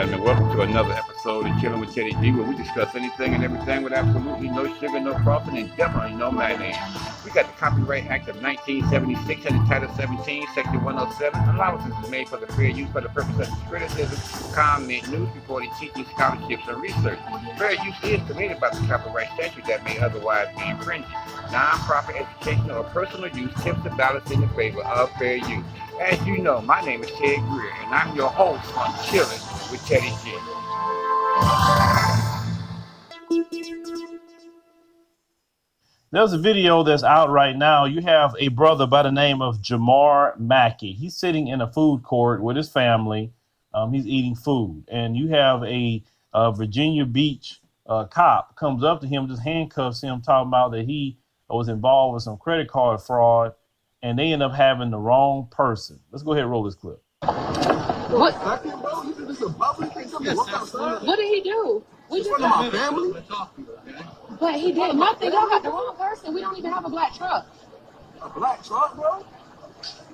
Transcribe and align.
gentlemen, 0.00 0.24
welcome 0.24 0.50
to 0.56 0.62
another 0.62 0.92
episode 0.92 1.46
of 1.46 1.60
Chilling 1.60 1.78
with 1.78 1.94
Teddy 1.94 2.12
G, 2.12 2.32
where 2.32 2.48
we 2.48 2.56
discuss 2.56 2.94
anything 2.94 3.34
and 3.34 3.44
everything 3.44 3.82
with 3.82 3.92
absolutely 3.92 4.48
no 4.48 4.64
sugar, 4.78 4.98
no 4.98 5.12
frosting, 5.18 5.58
and 5.58 5.76
definitely 5.76 6.16
no 6.16 6.30
mayonnaise. 6.30 6.74
We 7.22 7.30
got 7.32 7.46
the 7.46 7.52
Copyright 7.58 8.06
Act 8.06 8.30
of 8.30 8.40
1976 8.40 9.44
and 9.44 9.60
the 9.60 9.68
Title 9.68 9.94
17, 9.96 10.46
Section 10.54 10.82
107. 10.82 11.54
Allowances 11.54 11.92
is 12.02 12.10
made 12.10 12.30
for 12.30 12.38
the 12.38 12.46
fair 12.46 12.70
use 12.70 12.88
for 12.92 13.02
the 13.02 13.10
purpose 13.10 13.46
of 13.46 13.54
criticism, 13.68 14.54
comment, 14.54 15.06
news 15.10 15.28
reporting, 15.34 15.70
teaching, 15.78 16.06
scholarships, 16.14 16.62
and 16.66 16.80
research. 16.80 17.18
Fair 17.58 17.72
use 17.84 17.96
is 18.02 18.20
permitted 18.22 18.58
by 18.58 18.70
the 18.70 18.80
copyright 18.86 19.28
statute 19.34 19.66
that 19.66 19.84
may 19.84 19.98
otherwise 19.98 20.48
be 20.56 20.66
infringed. 20.66 21.08
Non-profit 21.52 22.16
educational 22.16 22.78
or 22.78 22.84
personal 22.84 23.28
use 23.36 23.52
tips 23.62 23.82
the 23.82 23.90
balance 23.90 24.30
in 24.30 24.40
the 24.40 24.48
favor 24.48 24.82
of 24.82 25.10
fair 25.18 25.36
use. 25.36 25.64
As 26.00 26.18
you 26.26 26.38
know, 26.38 26.62
my 26.62 26.80
name 26.80 27.04
is 27.04 27.10
Ted 27.10 27.40
Greer, 27.50 27.70
and 27.84 27.94
I'm 27.94 28.16
your 28.16 28.30
host 28.30 28.64
on 28.78 28.94
Chilling 29.04 29.49
with 29.70 29.84
Teddy 29.86 30.12
G. 30.24 30.34
There's 36.12 36.32
a 36.32 36.38
video 36.38 36.82
that's 36.82 37.04
out 37.04 37.30
right 37.30 37.56
now. 37.56 37.84
You 37.84 38.00
have 38.00 38.34
a 38.38 38.48
brother 38.48 38.86
by 38.86 39.04
the 39.04 39.12
name 39.12 39.40
of 39.40 39.58
Jamar 39.58 40.38
Mackey. 40.40 40.92
He's 40.92 41.16
sitting 41.16 41.46
in 41.46 41.60
a 41.60 41.70
food 41.70 42.02
court 42.02 42.42
with 42.42 42.56
his 42.56 42.68
family. 42.68 43.32
Um, 43.72 43.92
he's 43.92 44.06
eating 44.06 44.34
food, 44.34 44.84
and 44.90 45.16
you 45.16 45.28
have 45.28 45.62
a, 45.62 46.02
a 46.34 46.52
Virginia 46.52 47.04
Beach 47.04 47.60
uh, 47.86 48.06
cop 48.06 48.56
comes 48.56 48.82
up 48.82 49.00
to 49.02 49.06
him, 49.06 49.28
just 49.28 49.42
handcuffs 49.42 50.02
him, 50.02 50.20
talking 50.20 50.48
about 50.48 50.72
that 50.72 50.86
he 50.86 51.16
was 51.48 51.68
involved 51.68 52.14
with 52.14 52.24
some 52.24 52.36
credit 52.38 52.66
card 52.68 53.00
fraud, 53.00 53.52
and 54.02 54.18
they 54.18 54.32
end 54.32 54.42
up 54.42 54.52
having 54.52 54.90
the 54.90 54.98
wrong 54.98 55.46
person. 55.52 56.00
Let's 56.10 56.24
go 56.24 56.32
ahead 56.32 56.42
and 56.42 56.50
roll 56.50 56.64
this 56.64 56.74
clip. 56.74 57.00
What? 57.22 58.34
Second, 59.40 59.58
bro, 59.58 59.68
you 59.80 59.90
think 59.90 59.94
this 59.94 60.06
is 60.06 60.12
a 60.12 60.28
public 60.28 60.32
thing? 60.32 60.36
Something 60.36 60.36
walk 60.36 60.48
outside? 60.52 61.06
What 61.06 61.16
did 61.16 61.28
he 61.34 61.40
do? 61.40 61.84
We 62.10 62.18
In 62.18 62.24
just 62.24 62.36
front 62.38 62.44
of 62.66 62.72
my 62.72 62.78
family? 62.78 63.22
but 64.40 64.54
he 64.54 64.72
did 64.72 64.96
nothing. 64.96 65.32
Y'all 65.32 65.48
got 65.48 65.62
the 65.62 65.70
wrong 65.70 65.96
person. 65.96 66.34
We 66.34 66.40
don't 66.40 66.58
even 66.58 66.72
have 66.72 66.84
a 66.84 66.90
black 66.90 67.14
truck. 67.14 67.46
A 68.22 68.28
black 68.28 68.64
truck, 68.64 68.96
bro? 68.96 69.24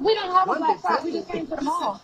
We 0.01 0.15
don't 0.15 0.31
have 0.33 0.47
a 0.47 0.51
What 0.51 0.59
black 0.59 0.77
the 0.83 0.89
truck. 0.89 1.05
We 1.05 1.13
just 1.13 1.29
came 1.29 1.47
to 1.47 1.57
the 1.57 1.63
mall. 1.63 2.03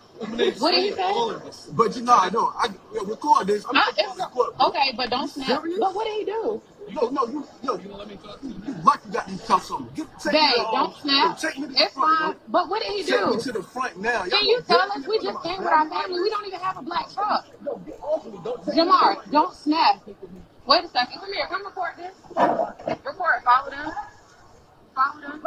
What 0.59 0.71
did 0.71 0.83
he 0.83 0.91
say? 0.91 1.71
But 1.73 1.95
you 1.95 2.01
know, 2.03 2.17
I 2.17 2.29
know. 2.29 2.51
I 2.57 2.67
yeah, 2.93 3.01
record 3.05 3.47
this. 3.47 3.65
I'm 3.69 3.75
I, 3.77 3.79
recording 3.87 4.05
it's, 4.05 4.15
this 4.15 4.25
clip. 4.27 4.57
bro. 4.57 4.67
okay, 4.67 4.93
but 4.97 5.09
don't 5.09 5.27
snap. 5.27 5.47
serious? 5.61 5.79
But 5.79 5.95
what 5.95 6.05
did 6.05 6.19
he 6.19 6.25
do? 6.25 6.61
Yo, 6.93 7.09
no, 7.09 7.25
you, 7.27 7.47
yo, 7.63 7.77
you 7.77 7.93
let 7.93 8.07
me 8.07 8.17
talk 8.17 8.39
to 8.41 8.47
you. 8.47 8.55
You 8.67 8.75
lucky 8.83 9.09
got 9.09 9.27
these 9.27 9.41
cuffs 9.41 9.71
on. 9.71 9.89
Get, 9.95 10.07
take 10.19 10.33
me 10.33 10.39
don't 10.57 10.95
snap. 10.97 11.41
yo, 11.41 11.49
Take 11.49 11.59
me 11.59 11.67
to 11.67 11.73
the 11.73 11.79
It's 11.83 11.93
front, 11.93 12.19
fine. 12.19 12.31
bro. 12.33 12.39
But 12.49 12.69
what 12.69 12.81
did 12.83 12.91
he 12.93 13.03
Take 13.03 13.25
me 13.27 13.33
do? 13.35 13.39
to 13.41 13.51
the 13.51 13.63
front 13.63 13.99
now. 13.99 14.23
Y'all 14.25 14.29
Can 14.29 14.45
you 14.45 14.61
tell 14.67 14.79
us 14.91 15.07
we 15.07 15.19
just 15.19 15.41
came 15.43 15.57
with 15.59 15.67
our 15.67 15.89
family? 15.89 16.21
We 16.21 16.29
don't 16.29 16.47
even 16.47 16.59
have 16.59 16.77
a 16.77 16.81
black 16.83 17.11
truck. 17.13 17.45
Yo, 17.65 17.75
get 17.77 17.99
off 18.01 18.25
me. 18.25 18.39
Don't 18.43 18.65
Jamar, 18.65 19.25
me. 19.25 19.31
don't 19.31 19.55
snap. 19.55 20.01
Wait 20.67 20.83
a 20.83 20.87
second. 20.89 21.19
Come 21.19 21.33
here. 21.33 21.47
Come 21.47 21.65
record 21.65 21.93
this. 21.97 22.13
Record. 23.03 23.43
Follow 23.43 23.69
them. 23.71 23.91
Follow 24.95 25.21
them. 25.21 25.41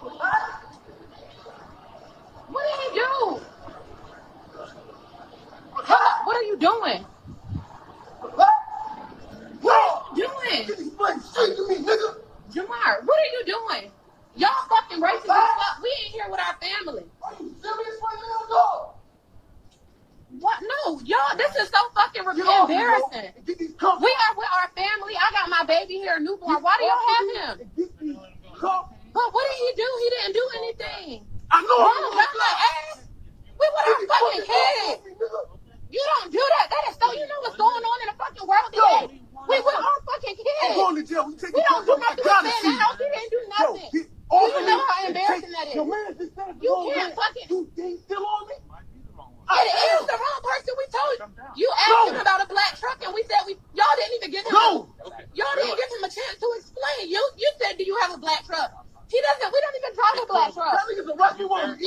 What 0.00 0.32
What 2.48 2.62
did 2.62 2.92
he 2.92 2.98
do? 2.98 3.40
Huh? 5.72 6.24
What 6.24 6.36
are 6.36 6.42
you 6.44 6.56
doing? 6.58 7.04
What 9.62 9.74
are 9.74 10.16
you 10.16 10.28
doing? 10.56 11.20
Straight 11.20 11.56
to 11.56 11.68
me, 11.68 11.76
nigga. 11.76 12.18
Jamar, 12.50 13.04
what 13.06 13.18
are 13.18 13.30
you 13.38 13.42
doing? 13.46 13.90
Y'all 14.36 14.50
fucking 14.68 15.00
racist 15.00 15.26
as 15.26 15.50
fuck. 15.58 15.82
We 15.82 15.90
ain't 16.02 16.12
here 16.12 16.26
with 16.30 16.40
our 16.40 16.56
family. 16.58 17.04
Are 17.22 17.34
you 17.40 17.54
serious 17.60 17.96
right 18.02 18.18
now, 18.18 18.46
dog? 18.48 18.94
What? 20.38 20.62
No, 20.62 21.00
y'all, 21.04 21.36
this 21.36 21.54
is 21.56 21.68
so 21.68 21.78
fucking 21.94 22.22
Get 22.22 22.46
off 22.46 22.68
me, 22.68 22.74
bro. 22.76 22.76
embarrassing. 22.78 23.32
And 23.36 23.46
Get 23.46 23.58
these 23.58 23.74
cuffs 23.74 24.00
We 24.02 24.10
are 24.10 24.34
with 24.36 24.46
our 24.54 24.68
family. 24.78 25.14
I 25.18 25.30
got 25.34 25.50
my 25.50 25.64
baby 25.66 25.94
here, 25.94 26.18
newborn. 26.20 26.62
Why 26.62 26.74
do 26.78 26.84
y'all 26.86 27.06
have 27.10 27.26
him? 27.58 27.66
And 27.66 27.76
Get 27.76 27.98
these 27.98 28.16
cuffs. 28.54 28.94
But 29.12 29.26
what 29.34 29.44
did 29.50 29.58
he 29.58 29.70
do? 29.74 29.88
He 30.02 30.08
didn't 30.14 30.34
do 30.34 30.44
anything. 30.62 31.26
I 31.50 31.62
know. 31.66 31.78
Wrong, 31.82 32.14
got 32.14 32.30
my 32.38 32.54
ass. 32.94 33.02
We 33.58 33.66
with 33.66 33.86
our 33.90 34.06
fucking 34.06 34.46
kids. 34.46 35.18
You 35.90 36.02
don't 36.14 36.30
do 36.30 36.38
that. 36.38 36.70
That 36.70 36.82
is 36.90 36.96
so. 37.02 37.10
You 37.12 37.26
know 37.26 37.40
what's 37.42 37.58
going 37.58 37.82
on 37.82 37.96
in 38.06 38.08
the 38.14 38.18
fucking 38.22 38.46
world 38.46 38.70
today. 38.70 39.20
We 39.48 39.56
with 39.60 39.74
all 39.76 39.98
fucking 40.08 40.36
I'm 40.36 40.44
kids. 40.44 40.76
going 40.76 40.96
to 40.96 41.04
jail. 41.06 41.24
We 41.26 41.34
take 41.36 41.54
We 41.54 41.60
the 41.62 41.68
don't 41.70 41.86
do 41.86 41.94
cuffs 41.96 42.04
off. 42.04 42.10
I 42.10 42.14
nothing 42.14 42.24
gotta 42.24 42.50
see 42.50 42.60
that 42.60 42.74
you. 42.74 42.80
house. 42.80 42.98
He 43.00 43.08
didn't 43.10 43.30
do 43.30 43.40
Yo, 43.40 43.48
nothing. 43.50 43.88
get 43.90 44.06
You 44.30 44.66
know 44.66 44.80
how 44.86 45.06
embarrassing 45.06 45.40
take- 45.40 45.56
that 45.56 45.66
is. 45.68 45.74
Yo, 45.74 45.84
man, 45.84 46.08
this 46.18 46.30
thing 46.30 46.54
You 46.60 46.70
on 46.70 46.94
can't 46.94 47.10
me. 47.10 47.18
fucking- 47.20 47.48
You, 47.50 47.58
they 47.76 47.92
still 48.04 48.24
on 48.26 48.42
me? 48.48 48.56
It 49.50 49.66
is 49.66 50.06
the 50.06 50.14
wrong 50.14 50.40
person. 50.46 50.72
We 50.78 50.86
told 50.94 51.14
you. 51.18 51.26
You 51.58 51.68
asked 51.74 52.14
him 52.14 52.20
about 52.22 52.38
a 52.44 52.46
black 52.46 52.72
truck, 52.78 52.98
and 53.02 53.10
we 53.12 53.22
said 53.26 53.42
we 53.50 53.58
y'all 53.74 53.94
didn't 53.98 54.14
even 54.22 54.30
give 54.30 54.46
him. 54.46 54.54
No. 54.54 54.94
Y'all 55.34 55.54
didn't 55.58 55.74
give 55.74 55.90
him 55.98 56.04
a 56.06 56.12
chance 56.12 56.36
to 56.38 56.46
explain. 56.54 57.10
You 57.10 57.18
you 57.36 57.50
said, 57.58 57.74
do 57.76 57.82
you 57.82 57.98
have 58.06 58.14
a 58.14 58.18
black 58.22 58.46
truck? 58.46 58.70
He 59.10 59.18
doesn't. 59.18 59.50
We 59.50 59.58
don't 59.58 59.76
even 59.82 59.92
drive 59.98 60.16
a 60.22 60.26
black 60.30 60.50
truck. 60.54 60.70
That 60.70 60.86
nigga's 60.86 61.10
arrest 61.10 61.38
me 61.40 61.44
while 61.50 61.66
I'm? 61.66 61.78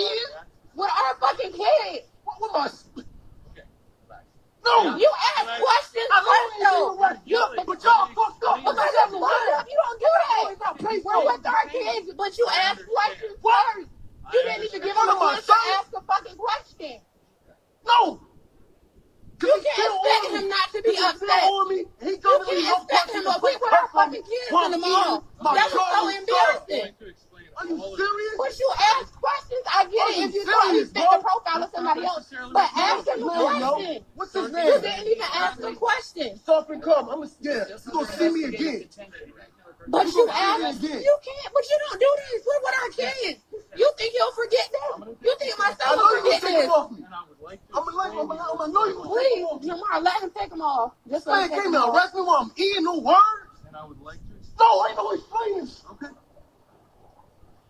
With 0.75 0.91
our 0.91 1.15
fucking 1.23 1.51
kids. 1.55 2.05
What, 2.25 2.35
what 2.41 2.51
am 2.51 2.67
I? 2.67 2.71
No. 4.66 4.96
You 4.97 5.12
ask 5.38 5.46
questions 5.59 6.07
I 6.12 6.19
first, 6.24 6.63
know 6.63 6.96
you 7.25 7.40
but 7.66 7.84
y'all 7.84 8.07
fucked 8.16 8.44
up. 8.44 8.63
but 8.63 8.75
that's 8.75 9.12
what 9.12 9.68
you 9.68 9.78
don't 9.84 10.00
do 10.00 10.07
that. 10.07 11.03
We're 11.03 11.25
with 11.25 11.46
our 11.46 11.66
kids, 11.69 12.13
but 12.16 12.38
you 12.38 12.47
ask 12.50 12.79
questions 12.88 13.35
first. 13.44 13.88
You 14.34 14.41
didn't 14.44 14.63
even 14.66 14.81
give 14.81 14.96
him 14.96 15.09
a 15.09 15.19
chance 15.19 15.46
to 15.46 15.53
ask 15.78 15.88
a 15.96 16.01
fucking 16.01 16.38
question. 16.38 17.01
No. 17.85 18.22
You 19.44 19.51
can't 19.75 19.94
expect 19.94 20.41
him 20.41 20.47
not 20.50 20.72
to 20.72 20.81
be 20.81 20.95
upset. 20.97 21.68
me. 21.68 21.84
He 22.01 22.09
You 22.12 22.18
goes 22.18 22.47
to 22.47 22.56
me. 22.56 22.62
can't 22.63 22.84
expect 22.84 23.12
him 23.16 23.24
to 23.24 23.40
be 23.44 23.53
with 23.59 23.74
our 23.74 23.88
fucking 23.90 24.24
kids 24.24 24.66
in 24.66 24.72
the 24.72 24.78
mall. 24.78 25.25
That 25.44 25.69
was 25.74 25.90
so 25.91 26.07
embarrassing. 26.07 26.95
Are 27.57 27.67
you 27.67 27.77
serious? 27.77 28.35
But 28.37 28.59
you 28.59 28.69
ask 28.99 29.13
questions, 29.13 29.63
I 29.73 29.83
get 29.85 29.93
it. 29.93 30.29
If 30.29 30.33
you're 30.33 30.45
trying 30.45 30.79
to 30.79 30.85
fit 30.85 30.93
the 30.93 31.19
profile 31.21 31.63
of 31.63 31.69
somebody 31.73 32.05
else, 32.05 32.33
but 32.51 32.69
ask 32.75 33.07
him 33.07 33.23
a 33.23 33.25
Man, 33.25 33.59
yo. 33.61 33.71
question. 33.73 34.05
What's 34.15 34.33
his 34.33 34.49
You 34.49 34.81
didn't 34.81 35.07
even 35.07 35.27
ask 35.33 35.59
a 35.63 35.75
question. 35.75 36.37
Stop 36.37 36.69
and 36.69 36.81
come. 36.81 37.09
I'm 37.09 37.23
a 37.23 37.27
yeah. 37.41 37.65
You 37.67 37.91
gonna 37.91 38.07
see 38.07 38.29
me 38.29 38.43
again? 38.45 38.89
But 39.87 40.07
You 40.07 40.13
you 40.23 40.29
ask, 40.29 40.79
again? 40.79 41.01
you 41.01 41.17
can't, 41.23 41.53
but 41.53 41.63
you 41.69 41.77
don't 41.89 41.99
do 41.99 42.11
this. 42.31 42.45
We're 42.47 42.61
with 42.63 42.75
our 42.81 42.89
kids. 42.89 43.39
You 43.75 43.91
think 43.97 44.13
he'll 44.13 44.31
forget 44.31 44.69
that? 44.71 45.07
You 45.21 45.35
think 45.39 45.59
my 45.59 45.73
son 45.73 45.97
will 45.97 46.21
forget 46.21 46.41
this? 46.41 46.63
him 46.65 46.71
off 46.71 46.91
me. 46.91 47.03
I'm 47.73 47.83
gonna 47.85 47.97
like. 47.97 48.09
I'm 48.11 48.27
gonna. 48.27 48.45
I'm 48.51 48.57
gonna 48.57 48.73
know 48.73 48.85
you 48.85 48.93
gonna 48.95 49.09
take 49.09 49.33
Please, 49.33 49.39
him 49.39 49.45
off 49.45 49.61
me. 49.61 49.69
Jamar, 49.69 50.03
let 50.03 50.23
him 50.23 50.31
take 50.37 50.49
them 50.49 50.61
off. 50.61 50.93
Just 51.09 51.27
Man 51.27 51.35
let 51.35 51.43
him 51.43 51.49
take 51.49 51.63
came 51.63 51.71
them 51.73 51.81
to 51.81 51.91
arrest 51.91 52.15
me 52.15 52.21
while 52.21 52.37
I'm 52.41 52.51
eating. 52.55 52.83
No 52.83 52.99
words. 52.99 53.19
And 53.67 53.75
I 53.75 53.85
would 53.85 53.99
like 53.99 54.19
to. 54.19 54.33
No, 54.59 54.87
ain't 54.87 54.97
no 54.97 55.11
explaining. 55.11 55.69
Okay. 55.91 56.07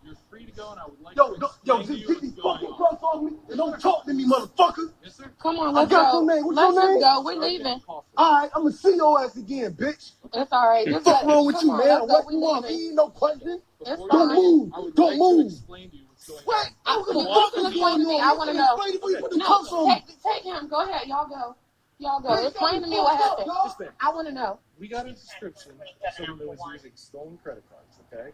You're 0.04 0.14
free 0.30 0.43
to 0.43 0.43
go, 0.43 0.43
and 0.43 0.43
I 0.43 0.43
would 0.43 0.43
like 0.43 0.43
Yo, 0.56 0.74
to 0.74 1.16
yo, 1.16 1.46
explain 1.46 1.48
yo, 1.64 1.78
to 1.82 1.86
just 1.86 1.98
you 2.00 2.06
get 2.08 2.20
these 2.20 2.30
what's 2.42 2.42
going 2.42 2.58
fucking 2.58 2.68
on. 2.68 2.90
cuffs 2.90 3.02
off 3.02 3.22
me 3.22 3.32
and 3.48 3.56
don't 3.56 3.80
talk 3.80 4.04
to 4.06 4.14
me, 4.14 4.24
motherfucker. 4.26 4.92
Yes, 5.02 5.16
sir. 5.16 5.30
Come 5.40 5.58
on, 5.58 5.68
I 5.76 5.80
let's 5.80 5.90
got 5.90 6.12
go. 6.12 6.20
your 6.26 6.34
name. 6.34 6.44
What's 6.46 6.56
let's 6.56 6.74
your 6.74 6.82
just 6.82 6.92
name? 6.92 7.00
go. 7.00 7.22
We're 7.24 7.40
leaving. 7.40 7.80
All 7.88 8.04
right, 8.18 8.50
I'm 8.54 8.62
gonna 8.62 8.72
see 8.72 8.96
your 8.96 9.20
ass 9.20 9.36
again, 9.36 9.72
bitch. 9.72 10.12
It's 10.32 10.52
all 10.52 10.68
right. 10.68 10.86
Just 10.86 11.06
What's 11.06 11.06
let- 11.06 11.26
wrong 11.26 11.46
with 11.46 11.62
you, 11.62 11.70
on, 11.72 11.78
man? 11.78 11.88
let's 11.88 12.06
go. 12.06 12.14
Arrest 12.14 12.26
We 12.28 12.34
me 12.34 12.40
while 12.42 12.54
I'm 12.54 12.62
leaving. 12.62 12.78
eating. 12.78 12.94
No 12.94 13.08
question. 13.08 13.62
It's 13.80 13.88
Don't 13.90 14.08
fine. 14.08 14.34
move. 14.36 14.72
Don't 14.94 15.06
like 15.10 15.18
move. 15.18 15.40
to 15.48 15.54
explain 15.54 15.90
to 15.90 15.96
you 15.96 16.04
What? 16.44 16.70
I'm 16.86 17.04
gonna 17.04 17.12
can 17.12 17.34
fuck 17.34 17.52
explain 17.52 17.64
this 17.64 17.74
to 17.74 17.80
one 17.80 18.04
me. 18.06 18.20
I 18.20 18.32
wanna 18.32 18.52
know. 18.54 18.74
Explain 18.74 18.92
before 18.92 19.10
you 19.10 19.16
put 19.18 19.30
the 19.30 19.36
No, 19.38 19.44
cuffs 19.46 19.72
on 19.72 19.88
me. 19.88 19.94
take, 20.06 20.22
take 20.22 20.42
him. 20.44 20.68
Go 20.68 20.80
ahead. 20.88 21.08
Y'all 21.08 21.26
go. 21.28 21.56
Y'all 21.98 22.20
go. 22.20 22.34
Explain 22.34 22.74
to 22.74 22.80
don't 22.80 22.90
me 22.90 22.98
what 22.98 23.16
happened. 23.16 23.46
dog. 23.46 23.72
I 24.00 24.10
want 24.10 24.28
to 24.28 24.34
know. 24.34 24.58
We 24.78 24.88
got 24.88 25.06
a 25.06 25.12
description 25.12 25.72
of 26.06 26.14
someone 26.14 26.38
that 26.38 26.48
was 26.48 26.58
using 26.72 26.92
stolen 26.94 27.38
credit 27.42 27.64
cards, 27.68 27.83
okay? 28.14 28.30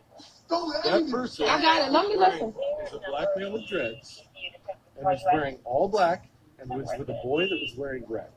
Don't 0.49 0.85
That 0.85 1.05
me- 1.05 1.11
person 1.11 1.47
I 1.49 1.61
got 1.61 1.89
it. 1.89 1.93
Let 1.93 2.07
me 2.07 2.15
is 2.15 2.21
listen. 2.21 2.55
is 2.85 2.93
a 2.95 3.11
black 3.11 3.29
male 3.37 3.53
with 3.53 3.67
dreads 3.69 4.23
and 4.97 5.05
was 5.07 5.21
wearing 5.33 5.59
all 5.65 5.89
black 5.89 6.29
and 6.59 6.69
was 6.71 6.89
with 6.99 7.09
a 7.09 7.19
boy 7.23 7.43
that 7.45 7.51
was 7.69 7.75
wearing 7.77 8.05
red. 8.09 8.29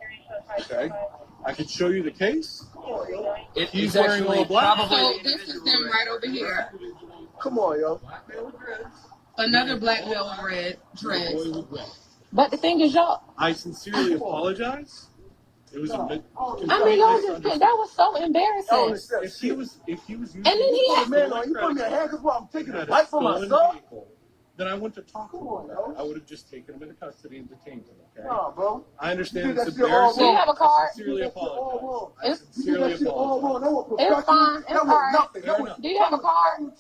Okay? 0.62 0.92
I 1.46 1.54
could 1.54 1.70
show 1.70 1.90
you 1.90 2.04
the 2.04 2.12
case. 2.12 2.66
It 3.56 3.70
He's 3.70 3.90
is 3.90 3.96
wearing 3.96 4.22
actually 4.22 4.38
all 4.40 4.46
black. 4.46 4.76
probably 4.76 4.98
So 4.98 5.14
the 5.18 5.24
this 5.24 5.42
is 5.42 5.50
individual 5.56 5.66
them 5.66 5.84
red. 5.86 5.92
right 5.92 6.08
over 6.08 6.28
here. 6.28 6.72
Come 7.42 7.60
on, 7.60 7.80
yo. 7.80 7.96
Black 7.98 8.30
male 8.30 8.46
with 8.46 8.60
dreads. 8.60 8.96
Another 9.38 9.78
black 9.78 10.06
male 10.06 10.30
with 10.30 10.46
red 10.52 10.78
a 10.94 10.98
dreads. 10.98 11.34
boy 11.34 11.58
with 11.60 11.72
red. 11.72 11.88
But 12.32 12.52
the 12.52 12.58
thing 12.58 12.80
is, 12.80 12.94
y'all. 12.96 13.22
I 13.38 13.52
sincerely 13.54 14.14
apologize. 14.14 15.08
It 15.74 15.82
was 15.82 15.92
a 15.92 15.98
bit. 16.04 16.24
Oh, 16.38 16.56
I 16.70 16.86
mean, 16.86 17.00
y'all 17.00 17.20
just 17.20 17.44
that 17.44 17.60
was 17.60 17.92
so 17.92 18.16
embarrassing. 18.16 18.68
Oh, 18.72 18.90
this 18.92 19.08
that 19.08 19.24
If 19.24 19.34
he 19.40 19.48
shit. 19.48 19.58
was, 19.58 19.80
if 19.88 20.04
he 20.04 20.16
was 20.16 20.36
using 20.36 20.52
And 20.52 20.62
then 20.62 20.74
he 20.74 20.86
Oh, 20.90 20.96
had- 20.96 21.10
man, 21.10 21.34
are 21.34 21.46
you 21.46 21.54
putting 21.56 21.76
me 21.78 21.82
a 21.82 21.90
handcuff 21.90 22.22
while 22.22 22.38
I'm 22.42 22.48
taking 22.48 22.74
a 22.76 22.80
had 22.80 22.88
a 22.90 22.92
bite 22.92 23.08
from 23.08 23.24
stolen 23.24 23.50
myself? 23.50 23.74
vehicle, 23.74 24.08
then 24.56 24.68
I 24.68 24.76
went 24.76 24.94
to 24.94 25.02
talk 25.02 25.14
talked 25.14 25.32
Come 25.32 25.42
about 25.48 25.74
on, 25.82 25.94
that. 25.96 26.00
I 26.00 26.04
would 26.04 26.16
have 26.16 26.28
just 26.28 26.48
taken 26.52 26.76
him 26.76 26.84
into 26.84 26.94
custody 26.94 27.38
and 27.40 27.50
detained 27.50 27.88
him. 27.90 27.96
Okay. 28.16 28.28
Nah, 28.28 28.52
bro. 28.52 28.86
I 29.00 29.10
understand 29.10 29.50
it's 29.58 29.66
that 29.66 29.74
shit 29.74 29.82
all 29.82 29.88
embarrassing. 30.14 30.24
Do 30.24 30.30
you 30.30 30.36
have 30.38 30.50
a 30.50 30.54
card? 30.54 30.90
I 30.90 30.94
sincerely 30.94 31.12
You 31.12 31.18
did 31.18 31.26
that 31.26 31.34
shit 31.34 31.42
all 31.42 31.58
apologize. 31.58 31.82
wrong. 31.82 32.12
I 32.22 32.26
It's- 32.28 32.40
You 32.40 32.46
did 32.46 32.54
sincerely 32.54 32.90
that 32.94 32.98
shit 33.00 33.08
all 33.08 33.18
wrong. 33.18 33.38
apologize. 33.40 33.74
It's 33.74 33.88
professional. 33.90 34.22
fine. 34.22 34.58
It's 34.62 34.68
That 34.70 34.78
alright. 34.78 35.14
nothing. 35.14 35.42
Fair 35.42 35.52
That 35.54 35.58
was 35.62 35.68
enough. 35.74 35.82
Do 35.82 35.88
you 35.90 35.98
have 36.04 36.14
a 36.14 36.20
card? 36.20 36.60
And 36.60 36.72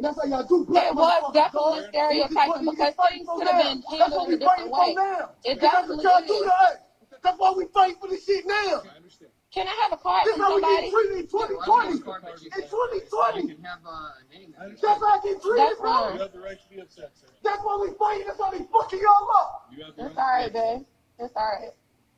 that's 0.00 0.16
how 0.16 0.24
y'all 0.24 0.42
do 0.44 0.64
black 0.64 0.86
It 0.88 0.94
was 0.94 1.32
definitely 1.34 1.80
dog. 1.80 1.88
stereotyping 1.92 2.64
because 2.72 2.94
fighting 2.94 3.16
things 3.20 3.28
could 3.36 3.48
have 3.48 3.62
been 3.68 3.82
handled 3.82 4.28
we 4.28 4.34
a 4.34 4.38
different 4.38 4.70
way. 4.70 4.90
It 4.96 4.96
And 4.96 5.60
that's 5.60 5.88
what 5.92 6.00
definitely 6.00 6.04
y'all 6.08 6.72
is. 6.72 6.78
To 7.22 7.28
us. 7.28 7.32
That's 7.32 7.38
why 7.38 7.52
we 7.56 7.64
fight 7.66 7.96
for 8.00 8.08
this 8.08 8.24
shit 8.24 8.46
now. 8.46 8.82
I 8.84 8.96
understand. 8.96 9.30
Can 9.52 9.66
I 9.66 9.74
have 9.82 9.92
a 9.92 9.96
card 9.96 10.22
This 10.24 10.34
from 10.36 10.42
how 10.42 10.54
we 10.54 10.62
somebody? 10.62 10.82
get 10.86 10.92
treated 10.92 11.18
in 11.18 11.26
2020. 11.26 11.90
In 11.90 11.98
2020. 11.98 13.40
You 13.42 13.54
can 13.56 13.64
have 13.64 13.78
uh, 13.84 13.90
a 13.90 14.22
name. 14.32 14.54
I 14.54 14.68
That's 14.70 14.82
understand. 14.86 15.00
how 15.00 15.06
I 15.10 15.20
get 15.22 15.42
treated, 15.42 15.58
That's 15.58 15.80
bro. 15.80 16.12
You 16.14 16.20
have 16.20 16.32
the 16.32 16.40
right 16.40 16.58
to 16.60 16.68
be 16.70 16.80
upset, 16.80 17.10
sir. 17.18 17.26
That's 17.42 17.62
why 17.64 17.74
we 17.82 17.90
fighting. 17.98 18.26
That's 18.26 18.38
why 18.38 18.50
they 18.52 18.64
fucking 18.70 19.00
y'all 19.00 19.28
up. 19.42 19.66
You 19.74 19.84
have 19.84 19.96
the 19.96 20.06
It's 20.06 20.16
right. 20.16 20.22
alright, 20.22 20.52
babe. 20.52 20.86
It's 21.18 21.34
alright. 21.34 21.74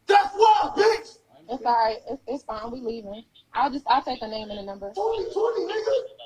That's 0.06 0.34
why, 0.36 0.72
bitch. 0.76 1.08
It's 1.48 1.64
alright. 1.64 1.98
It's, 2.10 2.22
it's 2.26 2.44
fine. 2.44 2.70
We 2.70 2.80
leaving. 2.80 3.24
I'll 3.54 3.70
just 3.70 3.86
I'll 3.88 4.02
take 4.02 4.20
the 4.20 4.28
name 4.28 4.50
and 4.50 4.58
the 4.58 4.62
number. 4.62 4.92
2020, 4.92 5.72
nigga. 5.72 6.22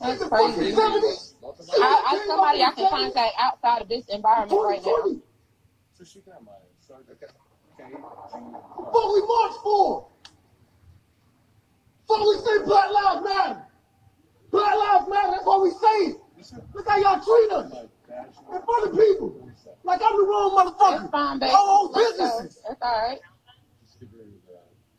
That's 0.00 0.22
Nigga, 0.22 0.30
fucking 0.30 0.54
crazy. 0.54 0.72
70s. 0.72 1.34
I, 1.78 2.02
I 2.06 2.24
somebody 2.26 2.62
I 2.62 2.70
can 2.72 2.90
contact 2.90 3.34
outside 3.38 3.82
of 3.82 3.88
this 3.88 4.06
environment 4.06 4.50
right 4.62 4.78
now. 4.82 5.18
2020. 5.18 5.22
So 5.92 6.04
she 6.04 6.20
got 6.20 6.44
my 6.44 6.52
sorry. 6.80 7.02
Okay. 7.10 7.26
Okay. 7.82 7.94
What 7.94 9.12
we 9.12 9.20
march 9.26 9.54
for? 9.62 10.06
What 12.06 12.20
we 12.28 12.44
say 12.44 12.64
Black 12.64 12.90
Lives 12.90 13.24
Matter. 13.24 13.66
Black 14.50 14.74
Lives 14.74 15.08
Matter, 15.08 15.30
that's 15.30 15.46
what 15.46 15.62
we 15.62 15.70
say. 15.70 16.14
Look 16.74 16.88
how 16.88 16.96
y'all 16.98 17.20
treat 17.20 17.50
us 17.50 17.72
in 17.72 18.62
front 18.62 18.84
of 18.86 18.92
people. 18.98 19.48
Like 19.84 20.00
I'm 20.04 20.16
the 20.16 20.22
wrong 20.24 20.56
motherfucker. 20.56 21.10
fine, 21.10 21.38
babe. 21.38 21.50
I 21.52 21.56
own 21.58 21.92
businesses. 21.92 22.60
It's 22.68 22.82
alright. 22.82 23.18
Just 23.84 24.00
give 24.00 24.08
her 24.10 24.18
the. 24.18 24.24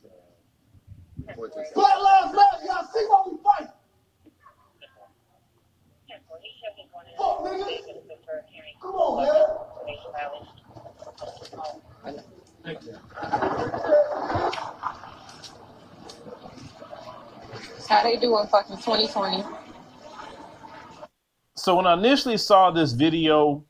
the 0.04 1.28
Report 1.28 1.54
this. 1.56 1.72
Black 1.74 1.98
Lives 1.98 2.34
Matter, 2.34 2.66
y'all 2.66 2.84
see 2.94 3.06
why 3.06 3.24
we 3.30 3.38
fight. 3.44 3.70
Fuck, 7.18 7.40
nigga. 7.40 7.68
Come 8.82 8.96
on, 8.96 9.24
man. 9.24 9.64
How 17.90 18.04
they 18.04 18.16
doing 18.18 18.48
fucking 18.48 18.78
2020? 18.78 19.44
so 21.56 21.76
when 21.76 21.88
I 21.88 21.94
initially 21.94 22.38
saw 22.38 22.72
this 22.72 22.92
video, 22.92 23.64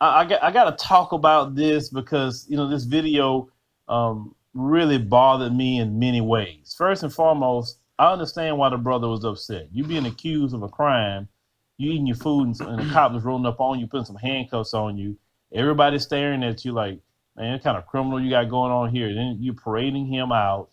I, 0.00 0.20
I 0.20 0.24
got 0.24 0.42
I 0.42 0.50
got 0.50 0.76
to 0.76 0.84
talk 0.84 1.12
about 1.12 1.54
this 1.54 1.90
because 1.90 2.46
you 2.48 2.56
know 2.56 2.68
this 2.68 2.84
video 2.84 3.50
um, 3.88 4.34
really 4.54 4.98
bothered 4.98 5.54
me 5.54 5.78
in 5.78 5.98
many 5.98 6.20
ways. 6.22 6.74
First 6.76 7.02
and 7.02 7.12
foremost, 7.12 7.80
I 7.98 8.12
understand 8.12 8.56
why 8.56 8.70
the 8.70 8.78
brother 8.78 9.08
was 9.08 9.24
upset. 9.24 9.68
You 9.72 9.84
being 9.84 10.06
accused 10.06 10.54
of 10.54 10.62
a 10.62 10.68
crime, 10.68 11.28
you 11.76 11.92
eating 11.92 12.06
your 12.06 12.16
food 12.16 12.46
and, 12.46 12.60
and 12.60 12.78
the 12.78 12.92
cop 12.92 13.12
was 13.12 13.24
rolling 13.24 13.46
up 13.46 13.60
on 13.60 13.78
you, 13.78 13.86
putting 13.86 14.06
some 14.06 14.16
handcuffs 14.16 14.72
on 14.72 14.96
you. 14.96 15.16
Everybody's 15.52 16.02
staring 16.02 16.42
at 16.42 16.64
you 16.64 16.72
like, 16.72 16.98
man, 17.36 17.58
kind 17.60 17.76
of 17.76 17.86
criminal 17.86 18.20
you 18.20 18.30
got 18.30 18.48
going 18.50 18.72
on 18.72 18.90
here? 18.90 19.12
Then 19.14 19.38
you're 19.40 19.54
parading 19.54 20.06
him 20.06 20.32
out 20.32 20.70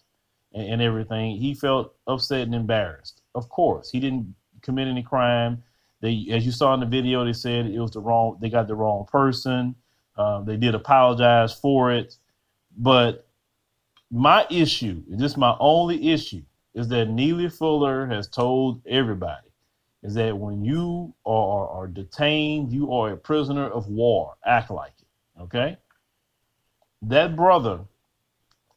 and, 0.53 0.73
and 0.73 0.81
everything. 0.81 1.37
He 1.37 1.53
felt 1.53 1.95
upset 2.07 2.41
and 2.41 2.55
embarrassed. 2.55 3.21
Of 3.35 3.49
course, 3.49 3.89
he 3.89 3.99
didn't 3.99 4.33
commit 4.61 4.87
any 4.87 5.03
crime. 5.03 5.63
They, 6.01 6.27
as 6.31 6.45
you 6.45 6.51
saw 6.51 6.73
in 6.73 6.79
the 6.79 6.85
video, 6.85 7.23
they 7.25 7.33
said 7.33 7.67
it 7.67 7.79
was 7.79 7.91
the 7.91 7.99
wrong. 7.99 8.37
They 8.41 8.49
got 8.49 8.67
the 8.67 8.75
wrong 8.75 9.05
person. 9.05 9.75
Uh, 10.17 10.41
they 10.41 10.57
did 10.57 10.75
apologize 10.75 11.53
for 11.53 11.91
it, 11.91 12.17
but 12.77 13.27
my 14.11 14.45
issue, 14.49 15.01
is 15.09 15.37
my 15.37 15.55
only 15.59 16.11
issue, 16.11 16.43
is 16.73 16.89
that 16.89 17.09
Neely 17.09 17.47
Fuller 17.47 18.05
has 18.07 18.27
told 18.27 18.81
everybody 18.85 19.47
is 20.03 20.15
that 20.15 20.37
when 20.37 20.65
you 20.65 21.13
are, 21.25 21.67
are 21.67 21.87
detained, 21.87 22.71
you 22.71 22.91
are 22.91 23.11
a 23.11 23.17
prisoner 23.17 23.69
of 23.69 23.87
war. 23.87 24.35
Act 24.45 24.71
like 24.71 24.93
it. 24.99 25.41
Okay. 25.41 25.77
That 27.01 27.36
brother, 27.36 27.81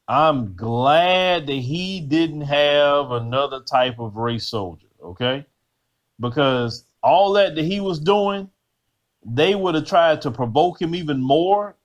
I'm 0.08 0.54
glad 0.56 1.46
that 1.46 1.52
he 1.52 2.00
didn't 2.00 2.42
have 2.42 3.10
another 3.10 3.60
type 3.60 3.98
of 3.98 4.16
race 4.16 4.46
soldier. 4.46 4.88
Okay. 5.02 5.46
Because 6.20 6.86
all 7.02 7.32
that 7.34 7.54
that 7.54 7.64
he 7.64 7.80
was 7.80 7.98
doing, 7.98 8.50
they 9.24 9.54
would 9.54 9.74
have 9.74 9.86
tried 9.86 10.22
to 10.22 10.30
provoke 10.30 10.80
him 10.80 10.94
even 10.94 11.20
more 11.20 11.76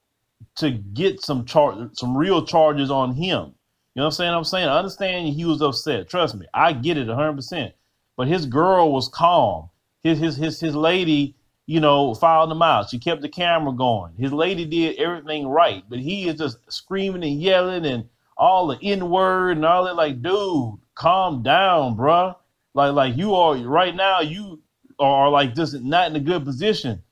to 0.56 0.70
get 0.70 1.20
some 1.20 1.44
char- 1.44 1.90
some 1.92 2.16
real 2.16 2.44
charges 2.44 2.90
on 2.90 3.12
him. 3.12 3.54
You 3.94 4.00
know 4.00 4.04
what 4.04 4.06
I'm 4.06 4.12
saying? 4.12 4.34
I'm 4.34 4.44
saying 4.44 4.68
I 4.68 4.78
understand 4.78 5.28
he 5.28 5.44
was 5.44 5.62
upset. 5.62 6.08
Trust 6.08 6.36
me, 6.36 6.46
I 6.54 6.72
get 6.72 6.96
it 6.96 7.08
100. 7.08 7.34
percent 7.34 7.74
But 8.16 8.28
his 8.28 8.46
girl 8.46 8.92
was 8.92 9.08
calm. 9.08 9.70
His 10.02 10.18
his 10.18 10.36
his 10.36 10.60
his 10.60 10.74
lady, 10.76 11.36
you 11.70 11.80
know, 11.80 12.14
filed 12.14 12.50
him 12.50 12.62
out. 12.62 12.90
She 12.90 12.98
kept 12.98 13.22
the 13.22 13.28
camera 13.28 13.72
going. 13.72 14.14
His 14.18 14.32
lady 14.32 14.64
did 14.64 14.96
everything 14.98 15.46
right, 15.46 15.84
but 15.88 16.00
he 16.00 16.28
is 16.28 16.38
just 16.38 16.58
screaming 16.68 17.22
and 17.22 17.40
yelling 17.40 17.86
and 17.86 18.08
all 18.36 18.66
the 18.66 18.78
N 18.82 19.08
word 19.08 19.56
and 19.56 19.64
all 19.64 19.84
that. 19.84 19.94
Like, 19.94 20.20
dude, 20.20 20.78
calm 20.94 21.42
down, 21.42 21.96
bruh. 21.96 22.34
Like 22.74 22.94
like 22.94 23.16
you 23.16 23.34
are 23.34 23.56
right 23.56 23.94
now. 23.94 24.20
You 24.20 24.60
are 24.98 25.30
like 25.30 25.54
just 25.54 25.80
not 25.80 26.10
in 26.10 26.16
a 26.16 26.20
good 26.20 26.44
position 26.44 27.02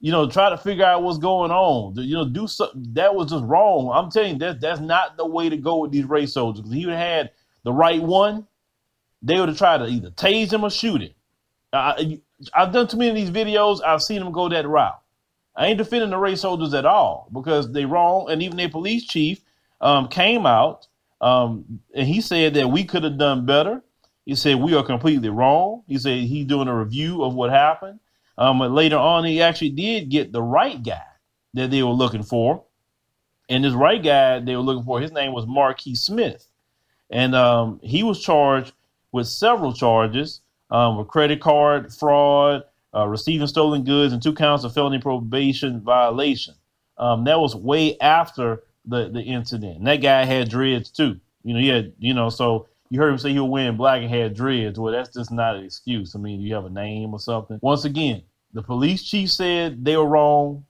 you 0.00 0.10
know, 0.10 0.28
try 0.28 0.48
to 0.48 0.56
figure 0.56 0.84
out 0.84 1.02
what's 1.02 1.18
going 1.18 1.50
on. 1.50 1.94
You 1.96 2.14
know, 2.14 2.28
do 2.28 2.46
something 2.46 2.86
that 2.94 3.14
was 3.14 3.30
just 3.30 3.44
wrong. 3.44 3.90
I'm 3.94 4.10
telling 4.10 4.32
you, 4.32 4.38
that 4.38 4.60
that's 4.60 4.80
not 4.80 5.18
the 5.18 5.26
way 5.26 5.50
to 5.50 5.58
go 5.58 5.78
with 5.78 5.92
these 5.92 6.06
race 6.06 6.32
soldiers. 6.32 6.64
If 6.66 6.72
he 6.72 6.86
would 6.86 6.94
have 6.94 7.06
had 7.06 7.30
the 7.64 7.72
right 7.72 8.02
one, 8.02 8.46
they 9.22 9.38
would 9.38 9.50
have 9.50 9.58
tried 9.58 9.78
to 9.78 9.86
either 9.86 10.10
tase 10.10 10.52
him 10.52 10.64
or 10.64 10.70
shoot 10.70 11.02
him. 11.02 11.10
I, 11.72 12.20
I've 12.54 12.72
done 12.72 12.88
too 12.88 12.96
many 12.96 13.10
of 13.10 13.16
these 13.16 13.30
videos. 13.30 13.82
I've 13.82 14.02
seen 14.02 14.20
them 14.20 14.32
go 14.32 14.48
that 14.48 14.66
route. 14.66 15.00
I 15.56 15.66
ain't 15.66 15.78
defending 15.78 16.10
the 16.10 16.18
race 16.18 16.40
soldiers 16.40 16.74
at 16.74 16.86
all 16.86 17.28
because 17.32 17.72
they 17.72 17.84
wrong. 17.84 18.30
And 18.30 18.42
even 18.42 18.56
their 18.56 18.68
police 18.68 19.04
chief 19.04 19.40
um, 19.80 20.08
came 20.08 20.46
out 20.46 20.86
um, 21.20 21.80
and 21.94 22.06
he 22.06 22.20
said 22.20 22.54
that 22.54 22.70
we 22.70 22.84
could 22.84 23.04
have 23.04 23.18
done 23.18 23.44
better. 23.44 23.82
He 24.24 24.34
said 24.34 24.56
we 24.56 24.74
are 24.74 24.82
completely 24.82 25.28
wrong. 25.28 25.82
He 25.86 25.98
said 25.98 26.20
he's 26.20 26.46
doing 26.46 26.68
a 26.68 26.76
review 26.76 27.22
of 27.22 27.34
what 27.34 27.50
happened. 27.50 28.00
Um, 28.38 28.58
but 28.58 28.70
later 28.70 28.96
on, 28.96 29.24
he 29.24 29.42
actually 29.42 29.70
did 29.70 30.08
get 30.08 30.32
the 30.32 30.42
right 30.42 30.82
guy 30.82 31.02
that 31.54 31.70
they 31.70 31.82
were 31.82 31.90
looking 31.90 32.22
for. 32.22 32.64
And 33.48 33.64
this 33.64 33.74
right 33.74 34.02
guy 34.02 34.38
they 34.38 34.56
were 34.56 34.62
looking 34.62 34.84
for, 34.84 35.00
his 35.00 35.12
name 35.12 35.32
was 35.32 35.46
Marquis 35.46 35.96
Smith. 35.96 36.46
And 37.10 37.34
um, 37.34 37.80
he 37.82 38.02
was 38.02 38.22
charged 38.22 38.72
with 39.12 39.26
several 39.26 39.72
charges 39.72 40.40
um, 40.70 40.96
with 40.96 41.08
credit 41.08 41.40
card 41.40 41.92
fraud, 41.92 42.64
uh, 42.94 43.06
receiving 43.06 43.46
stolen 43.46 43.84
goods, 43.84 44.12
and 44.12 44.22
two 44.22 44.34
counts 44.34 44.64
of 44.64 44.74
felony 44.74 44.98
probation 44.98 45.80
violation. 45.80 46.54
Um, 46.98 47.24
that 47.24 47.40
was 47.40 47.56
way 47.56 47.98
after 48.00 48.62
the, 48.84 49.08
the 49.08 49.22
incident. 49.22 49.78
And 49.78 49.86
that 49.86 49.96
guy 49.96 50.24
had 50.24 50.48
dreads 50.48 50.90
too. 50.90 51.18
You 51.42 51.54
know, 51.54 51.60
he 51.60 51.68
had, 51.68 51.92
you 51.98 52.12
know, 52.12 52.28
so 52.28 52.68
you 52.90 52.98
heard 53.00 53.12
him 53.12 53.18
say 53.18 53.32
he 53.32 53.38
was 53.38 53.48
wearing 53.48 53.76
black 53.76 54.02
and 54.02 54.10
had 54.10 54.34
dreads. 54.34 54.78
Well, 54.78 54.92
that's 54.92 55.14
just 55.14 55.30
not 55.30 55.56
an 55.56 55.64
excuse. 55.64 56.14
I 56.14 56.18
mean, 56.18 56.40
you 56.40 56.54
have 56.54 56.66
a 56.66 56.70
name 56.70 57.12
or 57.12 57.20
something. 57.20 57.58
Once 57.62 57.84
again, 57.84 58.22
the 58.52 58.62
police 58.62 59.02
chief 59.02 59.30
said 59.30 59.84
they 59.84 59.96
were 59.96 60.06
wrong. 60.06 60.64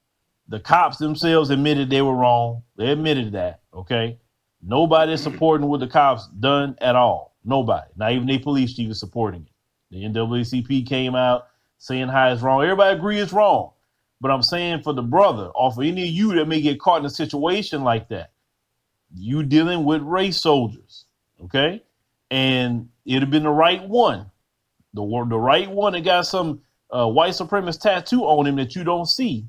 The 0.48 0.60
cops 0.60 0.98
themselves 0.98 1.50
admitted 1.50 1.90
they 1.90 2.02
were 2.02 2.14
wrong. 2.14 2.62
They 2.76 2.90
admitted 2.90 3.32
that. 3.32 3.60
Okay. 3.72 4.18
Nobody 4.62 5.12
is 5.12 5.22
supporting 5.22 5.68
what 5.68 5.80
the 5.80 5.86
cops 5.86 6.28
done 6.28 6.76
at 6.80 6.94
all. 6.94 7.36
Nobody. 7.44 7.88
Not 7.96 8.12
even 8.12 8.26
the 8.26 8.38
police 8.38 8.74
chief 8.74 8.90
is 8.90 9.00
supporting 9.00 9.42
it. 9.42 9.52
The 9.90 10.04
NAACP 10.04 10.86
came 10.86 11.14
out 11.14 11.48
saying 11.78 12.08
how 12.08 12.32
it's 12.32 12.42
wrong. 12.42 12.62
Everybody 12.62 12.96
agree 12.96 13.18
it's 13.18 13.32
wrong. 13.32 13.72
But 14.20 14.30
I'm 14.30 14.42
saying 14.42 14.82
for 14.82 14.92
the 14.92 15.02
brother, 15.02 15.46
or 15.46 15.72
for 15.72 15.82
any 15.82 16.02
of 16.02 16.08
you 16.08 16.34
that 16.34 16.46
may 16.46 16.60
get 16.60 16.78
caught 16.78 17.00
in 17.00 17.06
a 17.06 17.10
situation 17.10 17.82
like 17.82 18.08
that, 18.10 18.32
you 19.14 19.42
dealing 19.42 19.84
with 19.84 20.02
race 20.02 20.40
soldiers. 20.40 21.06
Okay. 21.44 21.82
And 22.30 22.90
it'd 23.04 23.22
have 23.22 23.30
been 23.30 23.44
the 23.44 23.50
right 23.50 23.86
one. 23.88 24.30
The, 24.92 25.02
the 25.28 25.38
right 25.38 25.70
one 25.70 25.94
that 25.94 26.02
got 26.02 26.26
some 26.26 26.60
uh, 26.90 27.08
white 27.08 27.32
supremacist 27.32 27.80
tattoo 27.80 28.22
on 28.22 28.46
him 28.46 28.56
that 28.56 28.76
you 28.76 28.84
don't 28.84 29.06
see, 29.06 29.46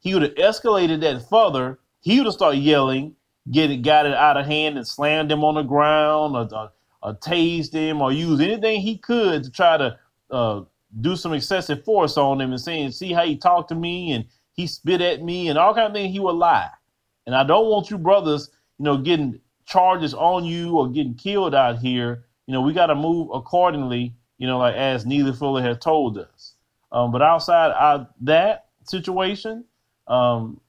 he 0.00 0.14
would 0.14 0.22
have 0.22 0.34
escalated 0.34 1.00
that 1.00 1.28
further. 1.28 1.78
He 2.00 2.18
would 2.18 2.26
have 2.26 2.34
started 2.34 2.58
yelling, 2.58 3.14
get 3.50 3.70
it, 3.70 3.78
got 3.78 4.06
it 4.06 4.14
out 4.14 4.36
of 4.36 4.46
hand, 4.46 4.76
and 4.76 4.86
slammed 4.86 5.30
him 5.30 5.44
on 5.44 5.54
the 5.54 5.62
ground, 5.62 6.36
or, 6.36 6.48
or, 6.54 6.72
or 7.02 7.14
tased 7.14 7.72
him, 7.72 8.00
or 8.02 8.12
used 8.12 8.42
anything 8.42 8.80
he 8.80 8.98
could 8.98 9.44
to 9.44 9.50
try 9.50 9.76
to 9.76 9.98
uh, 10.30 10.62
do 11.00 11.16
some 11.16 11.32
excessive 11.32 11.84
force 11.84 12.16
on 12.16 12.40
him, 12.40 12.50
and 12.50 12.60
saying, 12.60 12.90
"See 12.92 13.12
how 13.12 13.24
he 13.24 13.36
talked 13.36 13.68
to 13.68 13.74
me, 13.74 14.12
and 14.12 14.24
he 14.52 14.66
spit 14.66 15.00
at 15.00 15.22
me, 15.22 15.48
and 15.48 15.58
all 15.58 15.74
kind 15.74 15.88
of 15.88 15.92
things." 15.92 16.12
He 16.12 16.20
would 16.20 16.32
lie, 16.32 16.70
and 17.26 17.34
I 17.34 17.44
don't 17.44 17.68
want 17.68 17.90
you 17.90 17.98
brothers, 17.98 18.50
you 18.78 18.84
know, 18.84 18.98
getting 18.98 19.40
charges 19.66 20.14
on 20.14 20.44
you 20.44 20.78
or 20.78 20.88
getting 20.88 21.14
killed 21.14 21.54
out 21.54 21.78
here. 21.78 22.24
You 22.46 22.52
know, 22.54 22.62
we 22.62 22.72
got 22.72 22.86
to 22.86 22.94
move 22.94 23.28
accordingly. 23.32 24.14
You 24.38 24.46
know, 24.46 24.58
like 24.58 24.76
as 24.76 25.04
Neely 25.04 25.32
Fuller 25.32 25.62
had 25.62 25.80
told 25.80 26.16
us. 26.18 26.54
Um, 26.92 27.12
but 27.12 27.22
outside 27.22 27.72
of 27.72 28.06
that 28.22 28.68
situation, 28.84 29.64
um, 30.06 30.60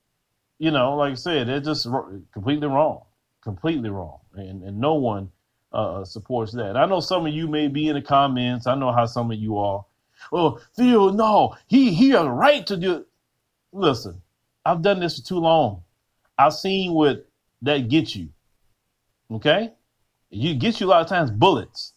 you 0.57 0.71
know, 0.71 0.95
like 0.95 1.13
I 1.13 1.15
said, 1.15 1.47
it's 1.47 1.65
just 1.65 1.87
completely 2.33 2.67
wrong, 2.67 3.03
completely 3.41 3.89
wrong, 3.89 4.19
and 4.33 4.63
and 4.63 4.79
no 4.79 4.95
one 4.95 5.31
uh, 5.71 6.03
supports 6.03 6.51
that. 6.53 6.75
I 6.75 6.85
know 6.85 6.99
some 6.99 7.25
of 7.25 7.33
you 7.33 7.47
may 7.47 7.67
be 7.67 7.87
in 7.89 7.95
the 7.95 8.01
comments. 8.01 8.67
I 8.67 8.75
know 8.75 8.91
how 8.91 9.05
some 9.05 9.31
of 9.31 9.37
you 9.37 9.57
are. 9.57 9.85
Oh, 10.31 10.59
Phil, 10.75 11.13
no, 11.13 11.55
he 11.67 11.93
he 11.93 12.09
has 12.09 12.25
a 12.25 12.29
right 12.29 12.65
to 12.67 12.77
do. 12.77 13.05
Listen, 13.71 14.21
I've 14.65 14.81
done 14.81 14.99
this 14.99 15.19
for 15.19 15.25
too 15.25 15.39
long. 15.39 15.83
I've 16.37 16.53
seen 16.53 16.93
what 16.93 17.27
that 17.61 17.89
gets 17.89 18.15
you. 18.15 18.29
Okay? 19.31 19.73
You 20.29 20.55
get 20.55 20.79
you 20.79 20.87
a 20.87 20.89
lot 20.89 21.01
of 21.01 21.07
times 21.07 21.31
bullets. 21.31 21.93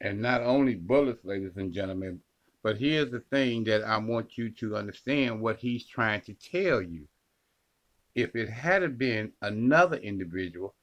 And 0.00 0.20
not 0.20 0.42
only 0.42 0.74
bullets, 0.74 1.24
ladies 1.24 1.56
and 1.56 1.72
gentlemen, 1.72 2.20
but 2.62 2.76
here's 2.76 3.10
the 3.10 3.20
thing 3.20 3.64
that 3.64 3.82
I 3.82 3.96
want 3.96 4.36
you 4.36 4.50
to 4.50 4.76
understand 4.76 5.40
what 5.40 5.58
he's 5.58 5.86
trying 5.86 6.20
to 6.22 6.34
tell 6.34 6.82
you. 6.82 7.08
If 8.14 8.34
it 8.34 8.48
had 8.48 8.98
been 8.98 9.32
another 9.40 9.96
individual, 9.96 10.74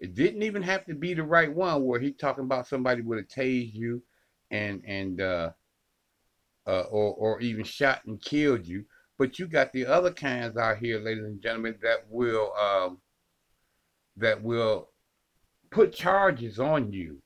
it 0.00 0.14
didn't 0.14 0.42
even 0.42 0.62
have 0.62 0.86
to 0.86 0.94
be 0.94 1.12
the 1.12 1.22
right 1.22 1.52
one 1.54 1.84
where 1.84 2.00
he 2.00 2.12
talking 2.12 2.44
about 2.44 2.66
somebody 2.66 3.02
would 3.02 3.18
have 3.18 3.28
tased 3.28 3.74
you 3.74 4.02
and 4.50 4.82
and 4.86 5.20
uh, 5.20 5.50
uh, 6.66 6.82
or 6.90 7.14
or 7.14 7.40
even 7.40 7.64
shot 7.64 8.04
and 8.06 8.20
killed 8.20 8.66
you. 8.66 8.84
But 9.18 9.38
you 9.38 9.46
got 9.46 9.72
the 9.72 9.84
other 9.84 10.10
kinds 10.10 10.56
out 10.56 10.78
here, 10.78 10.98
ladies 10.98 11.24
and 11.24 11.42
gentlemen, 11.42 11.76
that 11.82 12.06
will 12.08 12.52
um, 12.54 12.98
that 14.16 14.42
will 14.42 14.88
put 15.70 15.92
charges 15.92 16.58
on 16.58 16.90
you, 16.90 17.22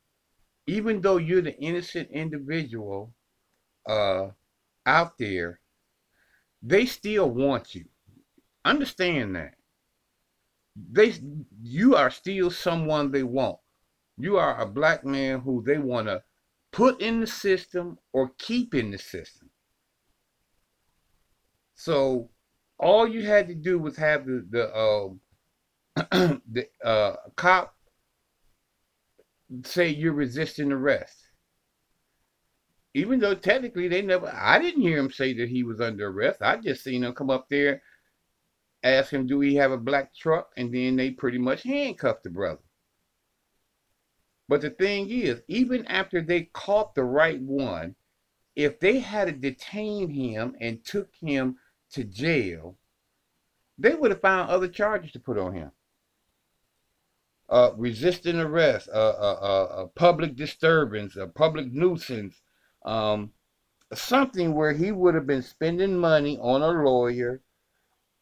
even 0.66 1.00
though 1.00 1.18
you're 1.18 1.42
the 1.42 1.56
innocent 1.60 2.10
individual 2.10 3.14
uh, 3.88 4.28
out 4.84 5.16
there. 5.18 5.60
They 6.60 6.86
still 6.86 7.30
want 7.30 7.74
you. 7.74 7.84
Understand 8.64 9.36
that 9.36 9.54
they 10.76 11.14
you 11.62 11.96
are 11.96 12.10
still 12.10 12.50
someone 12.50 13.10
they 13.10 13.22
want. 13.22 13.58
You 14.16 14.36
are 14.38 14.60
a 14.60 14.66
black 14.66 15.04
man 15.04 15.40
who 15.40 15.62
they 15.62 15.78
want 15.78 16.08
to 16.08 16.22
put 16.72 17.00
in 17.00 17.20
the 17.20 17.26
system 17.26 17.98
or 18.12 18.32
keep 18.38 18.74
in 18.74 18.90
the 18.90 18.98
system. 18.98 19.50
So 21.74 22.30
all 22.78 23.06
you 23.06 23.22
had 23.22 23.48
to 23.48 23.54
do 23.54 23.78
was 23.78 23.96
have 23.96 24.26
the 24.26 24.46
the 24.50 24.76
um, 24.76 25.20
the 26.50 26.66
uh, 26.84 27.16
cop 27.36 27.74
say 29.64 29.88
you're 29.88 30.12
resisting 30.12 30.72
arrest. 30.72 31.16
Even 32.96 33.18
though 33.18 33.34
technically 33.34 33.88
they 33.88 34.02
never, 34.02 34.32
I 34.32 34.60
didn't 34.60 34.82
hear 34.82 34.98
him 34.98 35.10
say 35.10 35.34
that 35.34 35.48
he 35.48 35.64
was 35.64 35.80
under 35.80 36.08
arrest. 36.08 36.42
I 36.42 36.56
just 36.56 36.84
seen 36.84 37.02
him 37.02 37.12
come 37.12 37.28
up 37.28 37.48
there 37.50 37.82
ask 38.84 39.12
him, 39.12 39.26
do 39.26 39.40
he 39.40 39.54
have 39.56 39.72
a 39.72 39.78
black 39.78 40.14
truck? 40.14 40.52
And 40.56 40.72
then 40.72 40.96
they 40.96 41.10
pretty 41.10 41.38
much 41.38 41.62
handcuffed 41.62 42.22
the 42.22 42.30
brother. 42.30 42.62
But 44.48 44.60
the 44.60 44.70
thing 44.70 45.10
is, 45.10 45.42
even 45.48 45.86
after 45.86 46.20
they 46.20 46.42
caught 46.52 46.94
the 46.94 47.04
right 47.04 47.40
one, 47.40 47.96
if 48.54 48.78
they 48.78 48.98
had 49.00 49.40
detained 49.40 50.12
him 50.12 50.54
and 50.60 50.84
took 50.84 51.14
him 51.16 51.56
to 51.92 52.04
jail, 52.04 52.76
they 53.78 53.94
would 53.94 54.10
have 54.10 54.20
found 54.20 54.50
other 54.50 54.68
charges 54.68 55.12
to 55.12 55.18
put 55.20 55.38
on 55.38 55.54
him. 55.54 55.72
Uh, 57.48 57.72
resisting 57.76 58.38
arrest, 58.38 58.88
uh, 58.88 59.14
uh, 59.18 59.38
uh, 59.40 59.82
uh 59.82 59.86
public 59.94 60.34
disturbance, 60.34 61.16
a 61.16 61.26
public 61.26 61.72
nuisance, 61.72 62.40
um, 62.84 63.32
something 63.92 64.54
where 64.54 64.72
he 64.72 64.92
would 64.92 65.14
have 65.14 65.26
been 65.26 65.42
spending 65.42 65.96
money 65.96 66.38
on 66.38 66.62
a 66.62 66.68
lawyer, 66.68 67.42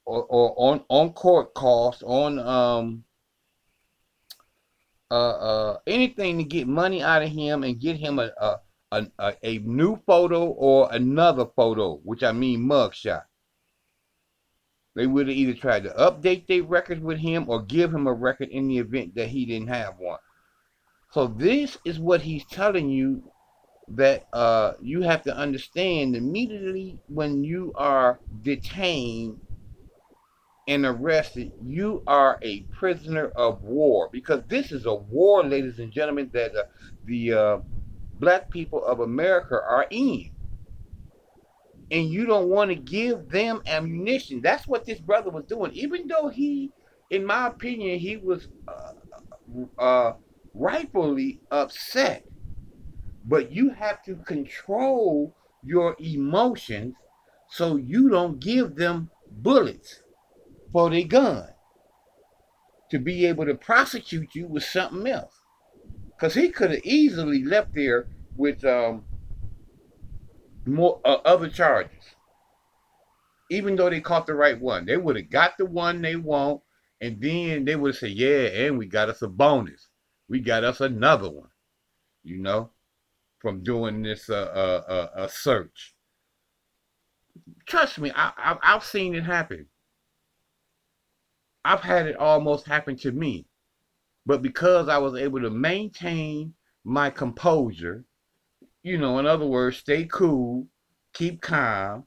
or, 0.05 0.25
or 0.25 0.55
on 0.57 0.85
on 0.89 1.13
court 1.13 1.55
costs, 1.55 2.03
on 2.03 2.39
um 2.39 3.05
uh, 5.11 5.15
uh 5.15 5.79
anything 5.87 6.39
to 6.39 6.45
get 6.45 6.67
money 6.67 7.03
out 7.03 7.23
of 7.23 7.29
him 7.29 7.63
and 7.65 7.81
get 7.81 7.97
him 7.97 8.19
a 8.19 8.31
a, 8.93 9.07
a, 9.19 9.35
a 9.43 9.59
new 9.59 9.97
photo 10.07 10.47
or 10.49 10.89
another 10.93 11.47
photo, 11.57 11.97
which 12.05 12.23
I 12.23 12.33
mean 12.33 12.61
mugshot. 12.61 13.23
They 14.95 15.07
would 15.07 15.29
have 15.29 15.37
either 15.37 15.55
tried 15.55 15.85
to 15.85 15.91
update 15.91 16.47
their 16.47 16.63
records 16.63 17.01
with 17.01 17.19
him 17.19 17.49
or 17.49 17.63
give 17.63 17.95
him 17.95 18.07
a 18.07 18.13
record 18.13 18.51
in 18.51 18.69
the 18.69 18.79
event 18.79 19.15
that 19.15 19.29
he 19.29 19.47
didn't 19.47 19.69
have 19.69 19.99
one. 19.99 20.19
So 21.13 21.27
this 21.27 21.79
is 21.85 21.99
what 21.99 22.23
he's 22.23 22.45
telling 22.45 22.91
you 22.91 23.23
that 23.89 24.27
uh, 24.33 24.75
you 24.81 25.03
have 25.03 25.23
to 25.23 25.37
understand 25.37 26.15
immediately 26.15 26.99
when 27.09 27.43
you 27.45 27.73
are 27.75 28.21
detained 28.43 29.41
and 30.69 30.87
arrested, 30.87 31.53
you 31.65 32.03
are 32.07 32.39
a 32.43 32.61
prisoner 32.63 33.29
of 33.31 33.63
war 33.63 34.09
because 34.13 34.43
this 34.49 34.71
is 34.71 34.87
a 34.87 34.95
war, 34.95 35.43
ladies 35.45 35.79
and 35.79 35.93
gentlemen, 35.93 36.31
that 36.33 36.55
uh, 36.55 36.65
the 37.05 37.33
uh, 37.33 37.59
black 38.21 38.49
people 38.51 38.85
of 38.85 39.01
America 39.01 39.55
are 39.55 39.87
in. 39.91 40.31
And 41.91 42.09
you 42.09 42.25
don't 42.25 42.49
want 42.49 42.71
to 42.71 42.75
give 42.75 43.29
them 43.29 43.63
ammunition. 43.67 44.41
That's 44.41 44.67
what 44.67 44.87
this 44.87 45.01
brother 45.01 45.31
was 45.31 45.45
doing. 45.45 45.73
Even 45.73 46.07
though 46.07 46.29
he, 46.29 46.71
in 47.11 47.27
my 47.27 47.49
opinion, 47.49 47.99
he 47.99 48.17
was 48.17 48.49
uh, 48.69 48.93
uh 49.79 50.13
rightfully 50.55 51.41
upset. 51.51 52.25
But 53.25 53.53
you 53.53 53.71
have 53.71 54.03
to 54.05 54.17
control 54.17 55.35
your 55.63 55.97
emotions 55.99 56.95
so 57.49 57.77
you 57.77 58.09
don't 58.09 58.41
give 58.41 58.75
them 58.75 59.11
bullets 59.31 60.02
for 60.73 60.91
their 60.91 61.05
gun 61.05 61.49
to 62.91 62.99
be 62.99 63.27
able 63.27 63.47
to 63.47 63.55
prosecute 63.55 64.35
you 64.35 64.47
with 64.47 64.65
something 64.65 65.07
else. 65.07 65.41
Because 66.11 66.35
he 66.35 66.51
could 66.51 66.71
have 66.71 66.85
easily 66.85 67.43
left 67.43 67.75
there 67.75 68.09
with 68.37 68.65
um, 68.65 69.05
more 70.67 71.01
uh, 71.05 71.19
other 71.25 71.49
charges. 71.49 72.15
Even 73.51 73.77
though 73.77 73.91
they 73.91 74.01
caught 74.01 74.27
the 74.27 74.35
right 74.35 74.61
one, 74.61 74.87
they 74.87 74.97
would 74.97 75.17
have 75.17 75.31
got 75.31 75.59
the 75.59 75.67
one 75.67 76.01
they 76.01 76.17
want, 76.17 76.61
and 77.01 77.21
then 77.21 77.65
they 77.65 77.77
would 77.77 77.91
have 77.91 77.99
said, 77.99 78.13
"Yeah, 78.13 78.47
and 78.47 78.79
we 78.79 78.87
got 78.87 79.09
us 79.09 79.21
a 79.23 79.29
bonus. 79.29 79.89
We 80.29 80.41
got 80.41 80.65
us 80.65 80.81
another 80.81 81.31
one." 81.31 81.51
You 82.23 82.39
know, 82.39 82.71
from 83.41 83.63
doing 83.63 84.03
this 84.03 84.31
uh, 84.31 84.35
uh, 84.89 85.09
uh, 85.15 85.27
search. 85.27 85.95
Trust 87.67 87.99
me, 87.99 88.13
I, 88.15 88.33
I, 88.37 88.57
I've 88.63 88.85
seen 88.85 89.15
it 89.15 89.25
happen. 89.25 89.67
I've 91.65 91.81
had 91.81 92.07
it 92.07 92.17
almost 92.17 92.67
happen 92.67 92.97
to 92.99 93.13
me. 93.13 93.47
But 94.27 94.43
because 94.43 94.89
I 94.89 94.99
was 94.99 95.15
able 95.15 95.41
to 95.41 95.51
maintain 95.51 96.55
my 96.85 97.11
composure, 97.11 98.05
you 98.83 98.99
know, 98.99 99.19
in 99.19 99.27
other 99.27 99.47
words, 99.47 99.79
stay 99.79 100.05
cool, 100.05 100.69
keep 101.13 101.41
calm, 101.41 102.07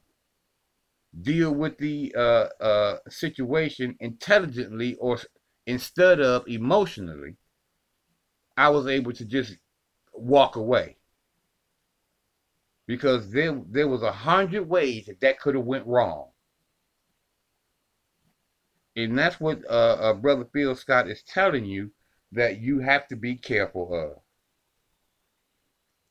deal 1.22 1.54
with 1.54 1.78
the 1.78 2.14
uh, 2.18 2.48
uh, 2.62 2.98
situation 3.10 3.96
intelligently 4.00 4.96
or 4.96 5.20
instead 5.66 6.20
of 6.20 6.48
emotionally, 6.48 7.36
I 8.58 8.70
was 8.70 8.88
able 8.88 9.14
to 9.14 9.26
just 9.26 9.58
walk 10.14 10.56
away. 10.56 10.98
Because 12.88 13.32
there, 13.32 13.62
there 13.70 13.88
was 13.88 14.04
a 14.04 14.12
hundred 14.12 14.70
ways 14.70 15.08
that 15.08 15.20
that 15.22 15.40
could 15.40 15.56
have 15.56 15.66
went 15.66 15.88
wrong 15.88 16.30
and 18.96 19.18
that's 19.18 19.40
what 19.40 19.64
uh, 19.70 19.98
uh, 20.00 20.14
brother 20.14 20.48
Phil 20.54 20.76
Scott 20.76 21.10
is 21.10 21.22
telling 21.24 21.66
you 21.66 21.92
that 22.32 22.60
you 22.60 22.80
have 22.80 23.08
to 23.08 23.16
be 23.16 23.36
careful 23.36 23.94
of. 23.94 24.22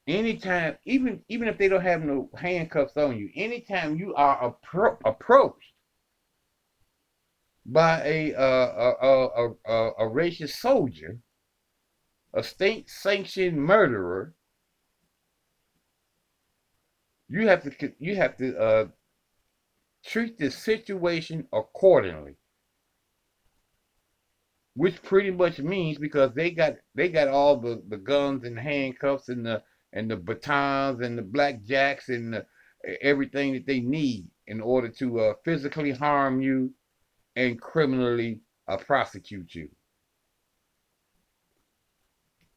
Anytime, 0.07 0.77
even 0.85 1.23
even 1.29 1.49
if 1.49 1.57
they 1.57 1.69
don't 1.69 1.81
have 1.81 2.03
no 2.03 2.29
handcuffs 2.37 2.97
on 2.97 3.17
you, 3.17 3.31
anytime 3.35 3.97
you 3.97 4.15
are 4.15 4.53
appro- 4.53 4.99
approached 5.05 5.73
by 7.65 8.03
a, 8.05 8.35
uh, 8.35 8.95
a, 9.01 9.09
a, 9.09 9.51
a, 9.65 9.89
a 9.99 10.11
racist 10.11 10.57
soldier, 10.57 11.19
a 12.35 12.43
state-sanctioned 12.43 13.57
murderer, 13.57 14.35
you 17.29 17.49
have 17.49 17.63
to 17.63 17.93
you 17.99 18.17
have 18.17 18.37
to 18.37 18.59
uh, 18.59 18.87
treat 20.05 20.37
the 20.37 20.51
situation 20.51 21.49
accordingly 21.51 22.37
which 24.77 25.01
pretty 25.03 25.31
much 25.31 25.59
means 25.61 25.99
because 25.99 26.33
they 26.35 26.51
got 26.51 26.75
they 26.95 27.09
got 27.09 27.29
all 27.29 27.57
the, 27.57 27.83
the 27.89 27.97
guns 27.97 28.45
and 28.45 28.59
handcuffs 28.59 29.29
and 29.29 29.47
the 29.47 29.63
and 29.93 30.11
the 30.11 30.17
batons 30.17 31.01
and 31.01 31.17
the 31.17 31.23
blackjacks 31.23 32.09
and 32.09 32.35
the, 32.35 32.47
everything 33.01 33.53
that 33.53 33.67
they 33.67 33.81
need 33.81 34.27
in 34.47 34.61
order 34.61 34.89
to 34.89 35.21
uh, 35.21 35.35
physically 35.45 35.93
harm 35.93 36.41
you 36.41 36.73
and 37.37 37.61
criminally 37.61 38.41
uh, 38.69 38.77
prosecute 38.77 39.55
you. 39.55 39.69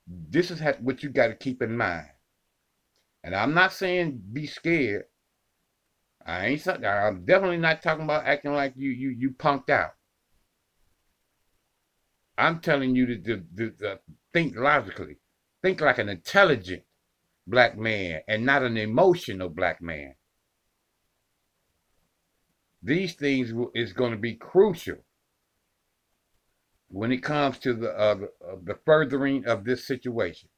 This 0.08 0.52
is 0.52 0.62
what 0.80 1.04
you 1.04 1.10
got 1.10 1.28
to 1.28 1.36
keep 1.36 1.62
in 1.62 1.78
mind. 1.78 2.08
And 3.24 3.36
I'm 3.36 3.54
not 3.54 3.74
saying 3.74 4.22
be 4.32 4.48
scared. 4.48 5.06
I 6.26 6.48
ain't. 6.48 6.68
I'm 6.68 7.26
definitely 7.26 7.58
not 7.58 7.82
talking 7.82 8.04
about 8.04 8.26
acting 8.26 8.54
like 8.54 8.74
you 8.76 8.90
you 8.90 9.10
you 9.10 9.32
punked 9.32 9.70
out. 9.70 9.97
I'm 12.38 12.60
telling 12.60 12.96
you 12.96 13.06
to, 13.08 13.18
to, 13.18 13.44
to, 13.58 13.72
to 13.72 14.00
think 14.34 14.56
logically, 14.56 15.18
think 15.62 15.82
like 15.82 15.98
an 15.98 16.10
intelligent 16.10 16.84
black 17.48 17.78
man 17.78 18.22
and 18.28 18.46
not 18.46 18.64
an 18.64 18.78
emotional 18.78 19.50
black 19.50 19.82
man. 19.82 20.16
These 22.84 23.16
things 23.16 23.52
is 23.74 23.94
going 23.94 24.12
to 24.12 24.18
be 24.18 24.36
crucial 24.36 24.98
when 26.90 27.12
it 27.12 27.24
comes 27.24 27.58
to 27.60 27.74
the 27.74 27.92
uh, 27.92 28.16
the, 28.64 28.74
uh, 28.74 28.78
furthering 28.86 29.46
of 29.46 29.66
this 29.66 29.86
situation. 29.86 30.50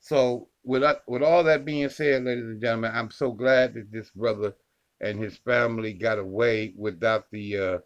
So 0.00 0.48
with 0.62 0.82
uh, 0.82 0.96
with 1.08 1.22
all 1.22 1.42
that 1.44 1.64
being 1.64 1.88
said, 1.88 2.24
ladies 2.24 2.44
and 2.44 2.60
gentlemen, 2.60 2.92
I'm 2.94 3.10
so 3.10 3.32
glad 3.32 3.74
that 3.74 3.90
this 3.90 4.10
brother 4.10 4.54
and 5.00 5.18
his 5.18 5.38
family 5.38 5.94
got 5.94 6.18
away 6.18 6.74
without 6.76 7.30
the 7.30 7.56
uh, 7.56 7.78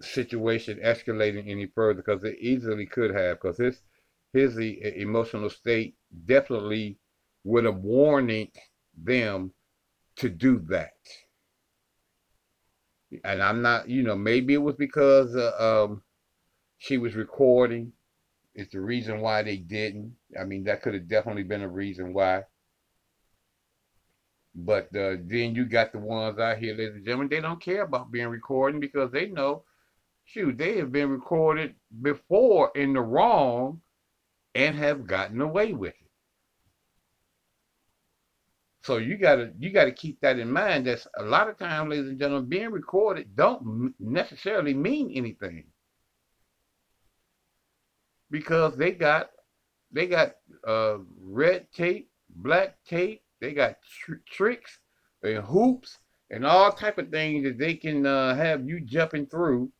situation 0.00 0.78
escalating 0.84 1.48
any 1.48 1.66
further 1.66 2.02
because 2.02 2.22
it 2.24 2.38
easily 2.38 2.86
could 2.86 3.14
have 3.14 3.40
because 3.40 3.58
his 3.58 3.82
his 4.32 4.58
emotional 4.58 5.50
state 5.50 5.96
definitely 6.26 6.98
would 7.44 7.64
have 7.64 7.78
warned 7.78 8.48
them 8.96 9.52
to 10.16 10.28
do 10.28 10.58
that. 10.68 10.92
And 13.24 13.42
I'm 13.42 13.62
not, 13.62 13.88
you 13.88 14.02
know, 14.02 14.16
maybe 14.16 14.54
it 14.54 14.58
was 14.58 14.74
because 14.76 15.34
uh, 15.34 15.86
um, 15.88 16.02
she 16.76 16.98
was 16.98 17.14
recording. 17.14 17.92
It's 18.54 18.72
the 18.72 18.80
reason 18.80 19.20
why 19.20 19.42
they 19.42 19.56
didn't. 19.56 20.14
I 20.38 20.44
mean, 20.44 20.64
that 20.64 20.82
could 20.82 20.94
have 20.94 21.08
definitely 21.08 21.44
been 21.44 21.62
a 21.62 21.68
reason 21.68 22.12
why. 22.12 22.44
But 24.54 24.94
uh, 24.96 25.16
then 25.24 25.54
you 25.54 25.64
got 25.64 25.92
the 25.92 26.00
ones 26.00 26.38
out 26.38 26.58
here, 26.58 26.74
ladies 26.74 26.96
and 26.96 27.04
gentlemen, 27.04 27.28
they 27.28 27.40
don't 27.40 27.62
care 27.62 27.82
about 27.82 28.10
being 28.10 28.26
recording 28.26 28.80
because 28.80 29.10
they 29.12 29.26
know, 29.26 29.62
shoot, 30.28 30.58
they 30.58 30.76
have 30.76 30.92
been 30.92 31.10
recorded 31.10 31.74
before 32.02 32.70
in 32.74 32.92
the 32.92 33.00
wrong 33.00 33.80
and 34.54 34.76
have 34.76 35.06
gotten 35.06 35.40
away 35.40 35.72
with 35.72 35.94
it. 35.94 36.10
So 38.82 38.98
you 38.98 39.16
gotta 39.16 39.52
you 39.58 39.70
gotta 39.70 39.92
keep 39.92 40.20
that 40.20 40.38
in 40.38 40.50
mind. 40.50 40.86
That 40.86 41.06
a 41.18 41.22
lot 41.22 41.48
of 41.48 41.58
times, 41.58 41.90
ladies 41.90 42.08
and 42.08 42.18
gentlemen, 42.18 42.48
being 42.48 42.70
recorded 42.70 43.36
don't 43.36 43.94
necessarily 43.98 44.72
mean 44.72 45.10
anything 45.14 45.64
because 48.30 48.76
they 48.76 48.92
got 48.92 49.30
they 49.92 50.06
got 50.06 50.36
uh, 50.66 50.98
red 51.20 51.66
tape, 51.72 52.10
black 52.30 52.76
tape, 52.86 53.22
they 53.40 53.52
got 53.52 53.76
tr 53.82 54.14
tricks 54.26 54.78
and 55.22 55.44
hoops 55.44 55.98
and 56.30 56.46
all 56.46 56.72
type 56.72 56.98
of 56.98 57.10
things 57.10 57.44
that 57.44 57.58
they 57.58 57.74
can 57.74 58.06
uh, 58.06 58.34
have 58.34 58.66
you 58.66 58.80
jumping 58.80 59.26
through 59.26 59.70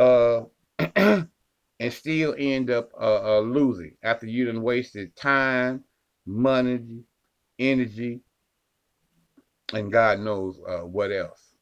uh, 0.00 0.44
and 0.96 1.92
still 1.92 2.34
end 2.38 2.70
up 2.70 2.90
uh, 3.00 3.38
uh, 3.38 3.40
losing 3.40 3.96
after 4.02 4.26
you 4.26 4.46
done 4.46 4.62
wasted 4.62 5.14
time, 5.16 5.84
money, 6.26 7.04
energy, 7.58 8.20
and 9.72 9.92
God 9.92 10.20
knows 10.20 10.60
uh, 10.66 10.80
what 10.80 11.12
else 11.12 11.54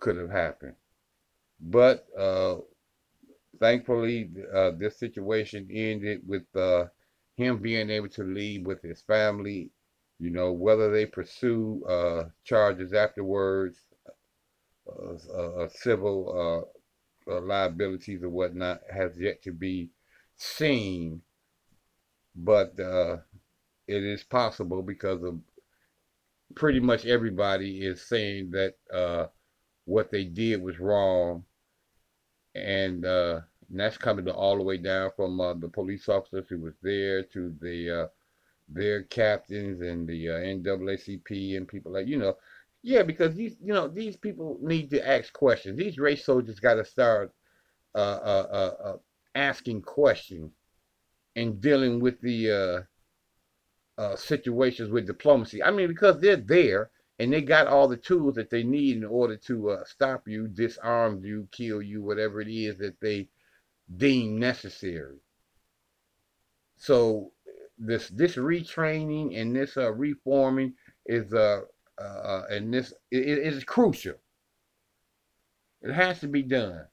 could 0.00 0.16
have 0.16 0.30
happened. 0.30 0.74
But 1.60 2.06
uh, 2.18 2.56
thankfully, 3.60 4.30
uh, 4.54 4.72
this 4.78 4.98
situation 4.98 5.68
ended 5.72 6.22
with 6.26 6.44
uh, 6.56 6.86
him 7.36 7.58
being 7.58 7.90
able 7.90 8.08
to 8.10 8.24
leave 8.24 8.66
with 8.66 8.82
his 8.82 9.02
family. 9.02 9.70
You 10.18 10.30
know, 10.30 10.52
whether 10.52 10.90
they 10.90 11.06
pursue 11.06 11.84
uh, 11.86 12.24
charges 12.44 12.94
afterwards, 12.94 13.78
uh, 14.88 15.14
uh, 15.34 15.68
civil 15.68 16.68
liabilities 17.26 18.22
or 18.22 18.30
whatnot, 18.30 18.80
has 18.92 19.18
yet 19.18 19.42
to 19.42 19.52
be 19.52 19.90
seen. 20.36 21.22
But 22.34 22.74
it 22.78 24.04
is 24.04 24.22
possible 24.24 24.82
because 24.82 25.22
of 25.22 25.38
pretty 26.54 26.80
much 26.80 27.06
everybody 27.06 27.84
is 27.84 28.06
saying 28.06 28.50
that 28.52 29.30
what 29.86 30.10
they 30.10 30.24
did 30.24 30.62
was 30.62 30.78
wrong 30.78 31.44
and, 32.56 33.04
uh, 33.04 33.40
and 33.68 33.80
that's 33.80 33.98
coming 33.98 34.24
to 34.24 34.32
all 34.32 34.56
the 34.56 34.62
way 34.62 34.76
down 34.78 35.10
from 35.14 35.40
uh, 35.40 35.54
the 35.54 35.68
police 35.68 36.08
officers 36.08 36.46
who 36.48 36.58
was 36.58 36.74
there 36.82 37.22
to 37.22 37.54
the 37.60 38.02
uh, 38.02 38.06
their 38.68 39.02
captains 39.04 39.80
and 39.80 40.08
the 40.08 40.28
uh, 40.28 40.38
NAACP 40.38 41.56
and 41.56 41.68
people 41.68 41.92
like 41.92 42.06
you 42.06 42.18
know, 42.18 42.36
yeah, 42.86 43.02
because 43.02 43.34
these 43.34 43.56
you 43.60 43.74
know 43.74 43.88
these 43.88 44.16
people 44.16 44.58
need 44.62 44.90
to 44.90 45.04
ask 45.06 45.32
questions. 45.32 45.76
These 45.76 45.98
race 45.98 46.24
soldiers 46.24 46.60
got 46.60 46.74
to 46.74 46.84
start 46.84 47.32
uh, 47.96 47.98
uh, 47.98 48.74
uh, 48.84 48.96
asking 49.34 49.82
questions 49.82 50.52
and 51.34 51.60
dealing 51.60 51.98
with 51.98 52.20
the 52.20 52.86
situations 54.14 54.90
with 54.90 55.04
diplomacy. 55.04 55.64
I 55.64 55.72
mean, 55.72 55.88
because 55.88 56.20
they're 56.20 56.36
there 56.36 56.90
and 57.18 57.32
they 57.32 57.42
got 57.42 57.66
all 57.66 57.88
the 57.88 57.96
tools 57.96 58.36
that 58.36 58.50
they 58.50 58.62
need 58.62 58.98
in 58.98 59.04
order 59.04 59.36
to 59.36 59.70
uh, 59.70 59.84
stop 59.84 60.28
you, 60.28 60.46
disarm 60.46 61.24
you, 61.24 61.48
kill 61.50 61.82
you, 61.82 62.02
whatever 62.02 62.40
it 62.40 62.48
is 62.48 62.78
that 62.78 63.00
they 63.00 63.28
deem 63.96 64.38
necessary. 64.38 65.18
So 66.76 67.32
this 67.78 68.10
this 68.10 68.36
retraining 68.36 69.40
and 69.40 69.56
this 69.56 69.76
uh, 69.76 69.92
reforming 69.92 70.74
is 71.06 71.34
uh, 71.34 71.62
uh 71.98 72.42
and 72.50 72.72
this 72.72 72.92
it, 73.10 73.28
it 73.28 73.38
is 73.38 73.64
crucial. 73.64 74.14
It 75.82 75.92
has 75.92 76.20
to 76.20 76.28
be 76.28 76.42
done. 76.42 76.86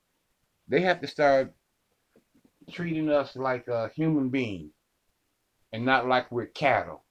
They 0.68 0.82
have 0.82 1.02
to 1.02 1.08
start 1.08 1.54
treating 2.72 3.10
us 3.10 3.36
like 3.36 3.68
a 3.68 3.90
human 3.96 4.30
being 4.30 4.72
and 5.72 5.86
not 5.86 6.08
like 6.08 6.32
we're 6.32 6.46
cattle 6.46 7.04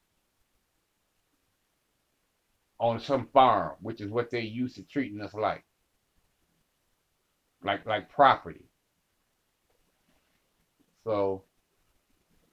on 2.79 2.99
some 2.99 3.29
farm, 3.33 3.77
which 3.81 4.01
is 4.01 4.11
what 4.11 4.31
they 4.31 4.41
used 4.41 4.77
to 4.77 4.83
treating 4.83 5.21
us 5.21 5.35
like. 5.35 5.65
Like 7.65 7.87
like 7.87 8.09
property. 8.11 8.65
So 11.05 11.45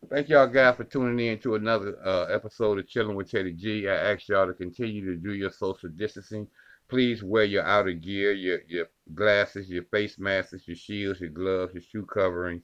thank 0.07 0.29
y'all 0.29 0.47
guys 0.47 0.75
for 0.75 0.83
tuning 0.85 1.27
in 1.27 1.39
to 1.39 1.55
another 1.55 1.97
uh, 2.05 2.25
episode 2.25 2.79
of 2.79 2.87
Chilling 2.87 3.15
with 3.15 3.29
Teddy 3.29 3.51
G. 3.53 3.87
I 3.89 4.13
ask 4.13 4.27
y'all 4.29 4.47
to 4.47 4.53
continue 4.53 5.05
to 5.05 5.15
do 5.15 5.33
your 5.33 5.51
social 5.51 5.89
distancing. 5.89 6.47
Please 6.87 7.21
wear 7.21 7.43
your 7.43 7.63
outer 7.65 7.91
gear, 7.91 8.31
your 8.31 8.59
your 8.67 8.87
glasses, 9.13 9.69
your 9.69 9.83
face 9.83 10.17
masks, 10.17 10.67
your 10.67 10.75
shields, 10.75 11.19
your 11.19 11.29
gloves, 11.29 11.73
your 11.73 11.83
shoe 11.83 12.05
coverings. 12.05 12.63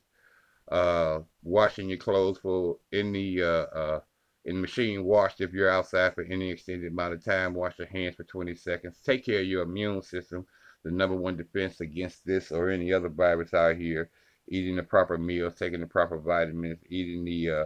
Uh, 0.71 1.19
washing 1.43 1.89
your 1.89 1.97
clothes 1.99 2.39
for 2.39 2.77
any 2.91 3.41
uh, 3.41 3.65
uh, 3.65 3.99
in 4.45 4.59
machine 4.59 5.03
washed 5.03 5.41
if 5.41 5.53
you're 5.53 5.69
outside 5.69 6.15
for 6.15 6.23
any 6.23 6.49
extended 6.49 6.91
amount 6.91 7.13
of 7.13 7.23
time. 7.23 7.53
Wash 7.53 7.77
your 7.77 7.87
hands 7.87 8.15
for 8.15 8.23
20 8.23 8.55
seconds. 8.55 8.99
Take 9.05 9.25
care 9.25 9.41
of 9.41 9.45
your 9.45 9.63
immune 9.63 10.01
system, 10.01 10.45
the 10.83 10.91
number 10.91 11.15
one 11.15 11.37
defense 11.37 11.81
against 11.81 12.25
this 12.25 12.51
or 12.51 12.69
any 12.69 12.93
other 12.93 13.09
virus 13.09 13.53
out 13.53 13.75
here. 13.75 14.09
Eating 14.47 14.75
the 14.75 14.83
proper 14.83 15.17
meals, 15.17 15.55
taking 15.55 15.79
the 15.79 15.87
proper 15.87 16.19
vitamins, 16.19 16.79
eating 16.89 17.25
the 17.25 17.49
uh, 17.49 17.65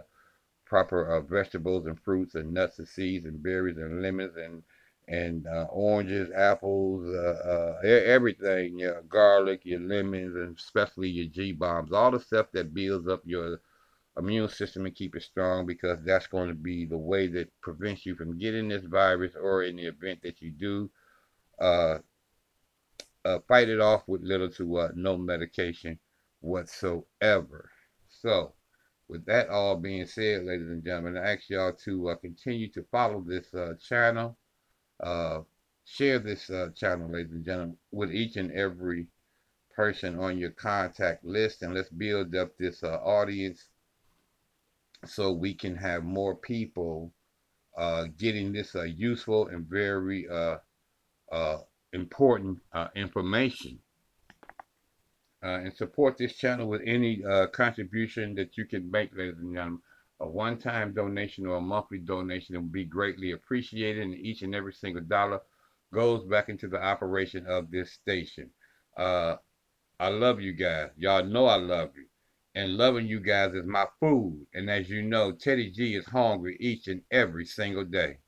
proper 0.64 1.16
uh, 1.16 1.20
vegetables 1.20 1.86
and 1.86 2.00
fruits 2.00 2.34
and 2.34 2.52
nuts 2.52 2.78
and 2.78 2.88
seeds 2.88 3.26
and 3.26 3.42
berries 3.42 3.76
and 3.76 4.02
lemons 4.02 4.36
and 4.36 4.62
and 5.08 5.48
uh, 5.48 5.66
oranges, 5.70 6.30
apples, 6.30 7.04
uh, 7.08 7.80
uh, 7.82 7.86
everything, 7.86 8.78
your 8.78 9.02
garlic, 9.02 9.62
your 9.64 9.80
lemons, 9.80 10.36
and 10.36 10.56
especially 10.56 11.08
your 11.08 11.26
G 11.26 11.50
bombs, 11.50 11.92
all 11.92 12.12
the 12.12 12.20
stuff 12.20 12.46
that 12.52 12.72
builds 12.72 13.08
up 13.08 13.20
your 13.24 13.60
immune 14.16 14.48
system 14.48 14.86
and 14.86 14.94
keep 14.94 15.16
it 15.16 15.22
strong 15.22 15.66
because 15.66 15.98
that's 16.04 16.26
going 16.28 16.48
to 16.48 16.54
be 16.54 16.86
the 16.86 16.96
way 16.96 17.26
that 17.26 17.50
prevents 17.60 18.06
you 18.06 18.14
from 18.14 18.38
getting 18.38 18.68
this 18.68 18.84
virus 18.84 19.34
or 19.34 19.64
in 19.64 19.76
the 19.76 19.86
event 19.86 20.20
that 20.22 20.40
you 20.40 20.50
do 20.50 20.90
uh, 21.60 21.98
uh, 23.24 23.38
fight 23.48 23.68
it 23.68 23.80
off 23.80 24.02
with 24.06 24.22
little 24.22 24.50
to 24.50 24.78
uh, 24.78 24.88
no 24.94 25.16
medication 25.16 25.98
whatsoever. 26.40 27.70
So, 28.08 28.54
with 29.08 29.24
that 29.26 29.48
all 29.48 29.76
being 29.76 30.06
said, 30.06 30.44
ladies 30.44 30.68
and 30.68 30.84
gentlemen, 30.84 31.16
I 31.16 31.32
ask 31.32 31.48
y'all 31.48 31.72
to 31.84 32.10
uh, 32.10 32.16
continue 32.16 32.70
to 32.72 32.84
follow 32.90 33.24
this 33.26 33.52
uh, 33.54 33.74
channel. 33.82 34.36
Uh, 35.02 35.40
share 35.84 36.18
this 36.18 36.50
channel, 36.76 37.10
ladies 37.10 37.32
and 37.32 37.44
gentlemen, 37.44 37.76
with 37.90 38.12
each 38.12 38.36
and 38.36 38.52
every 38.52 39.06
person 39.80 40.18
on 40.18 40.36
your 40.36 40.50
contact 40.50 41.24
list 41.24 41.62
and 41.62 41.72
let's 41.72 41.88
build 41.88 42.34
up 42.34 42.56
this 42.58 42.82
uh, 42.82 42.98
audience 43.02 43.68
so 45.06 45.32
we 45.32 45.54
can 45.54 45.74
have 45.74 46.04
more 46.04 46.34
people 46.34 47.10
uh, 47.78 48.04
getting 48.18 48.52
this 48.52 48.74
uh, 48.74 48.82
useful 48.82 49.48
and 49.48 49.66
very 49.66 50.28
uh, 50.28 50.56
uh 51.32 51.58
important 51.92 52.58
uh, 52.74 52.88
information 52.94 53.78
uh, 55.42 55.60
and 55.64 55.74
support 55.74 56.16
this 56.16 56.34
channel 56.34 56.68
with 56.68 56.82
any 56.84 57.24
uh, 57.24 57.46
contribution 57.48 58.34
that 58.34 58.56
you 58.56 58.64
can 58.64 58.90
make, 58.90 59.16
ladies 59.16 59.38
and 59.38 59.54
gentlemen. 59.54 59.80
A 60.20 60.28
one-time 60.28 60.92
donation 60.92 61.46
or 61.46 61.56
a 61.56 61.60
monthly 61.62 61.98
donation 61.98 62.54
will 62.54 62.62
be 62.62 62.84
greatly 62.84 63.32
appreciated, 63.32 64.02
and 64.02 64.14
each 64.14 64.42
and 64.42 64.54
every 64.54 64.74
single 64.74 65.02
dollar 65.02 65.40
goes 65.94 66.24
back 66.24 66.48
into 66.50 66.68
the 66.68 66.82
operation 66.82 67.46
of 67.46 67.70
this 67.70 67.92
station. 67.92 68.50
Uh, 68.96 69.36
I 69.98 70.08
love 70.08 70.40
you 70.40 70.52
guys. 70.52 70.90
Y'all 70.96 71.24
know 71.24 71.46
I 71.46 71.56
love 71.56 71.90
you. 71.96 72.06
And 72.54 72.76
loving 72.76 73.06
you 73.06 73.20
guys 73.20 73.54
is 73.54 73.64
my 73.64 73.86
food. 74.00 74.46
And 74.54 74.68
as 74.68 74.90
you 74.90 75.02
know, 75.02 75.32
Teddy 75.32 75.70
G 75.70 75.94
is 75.94 76.06
hungry 76.06 76.56
each 76.58 76.88
and 76.88 77.02
every 77.10 77.46
single 77.46 77.84
day. 77.84 78.18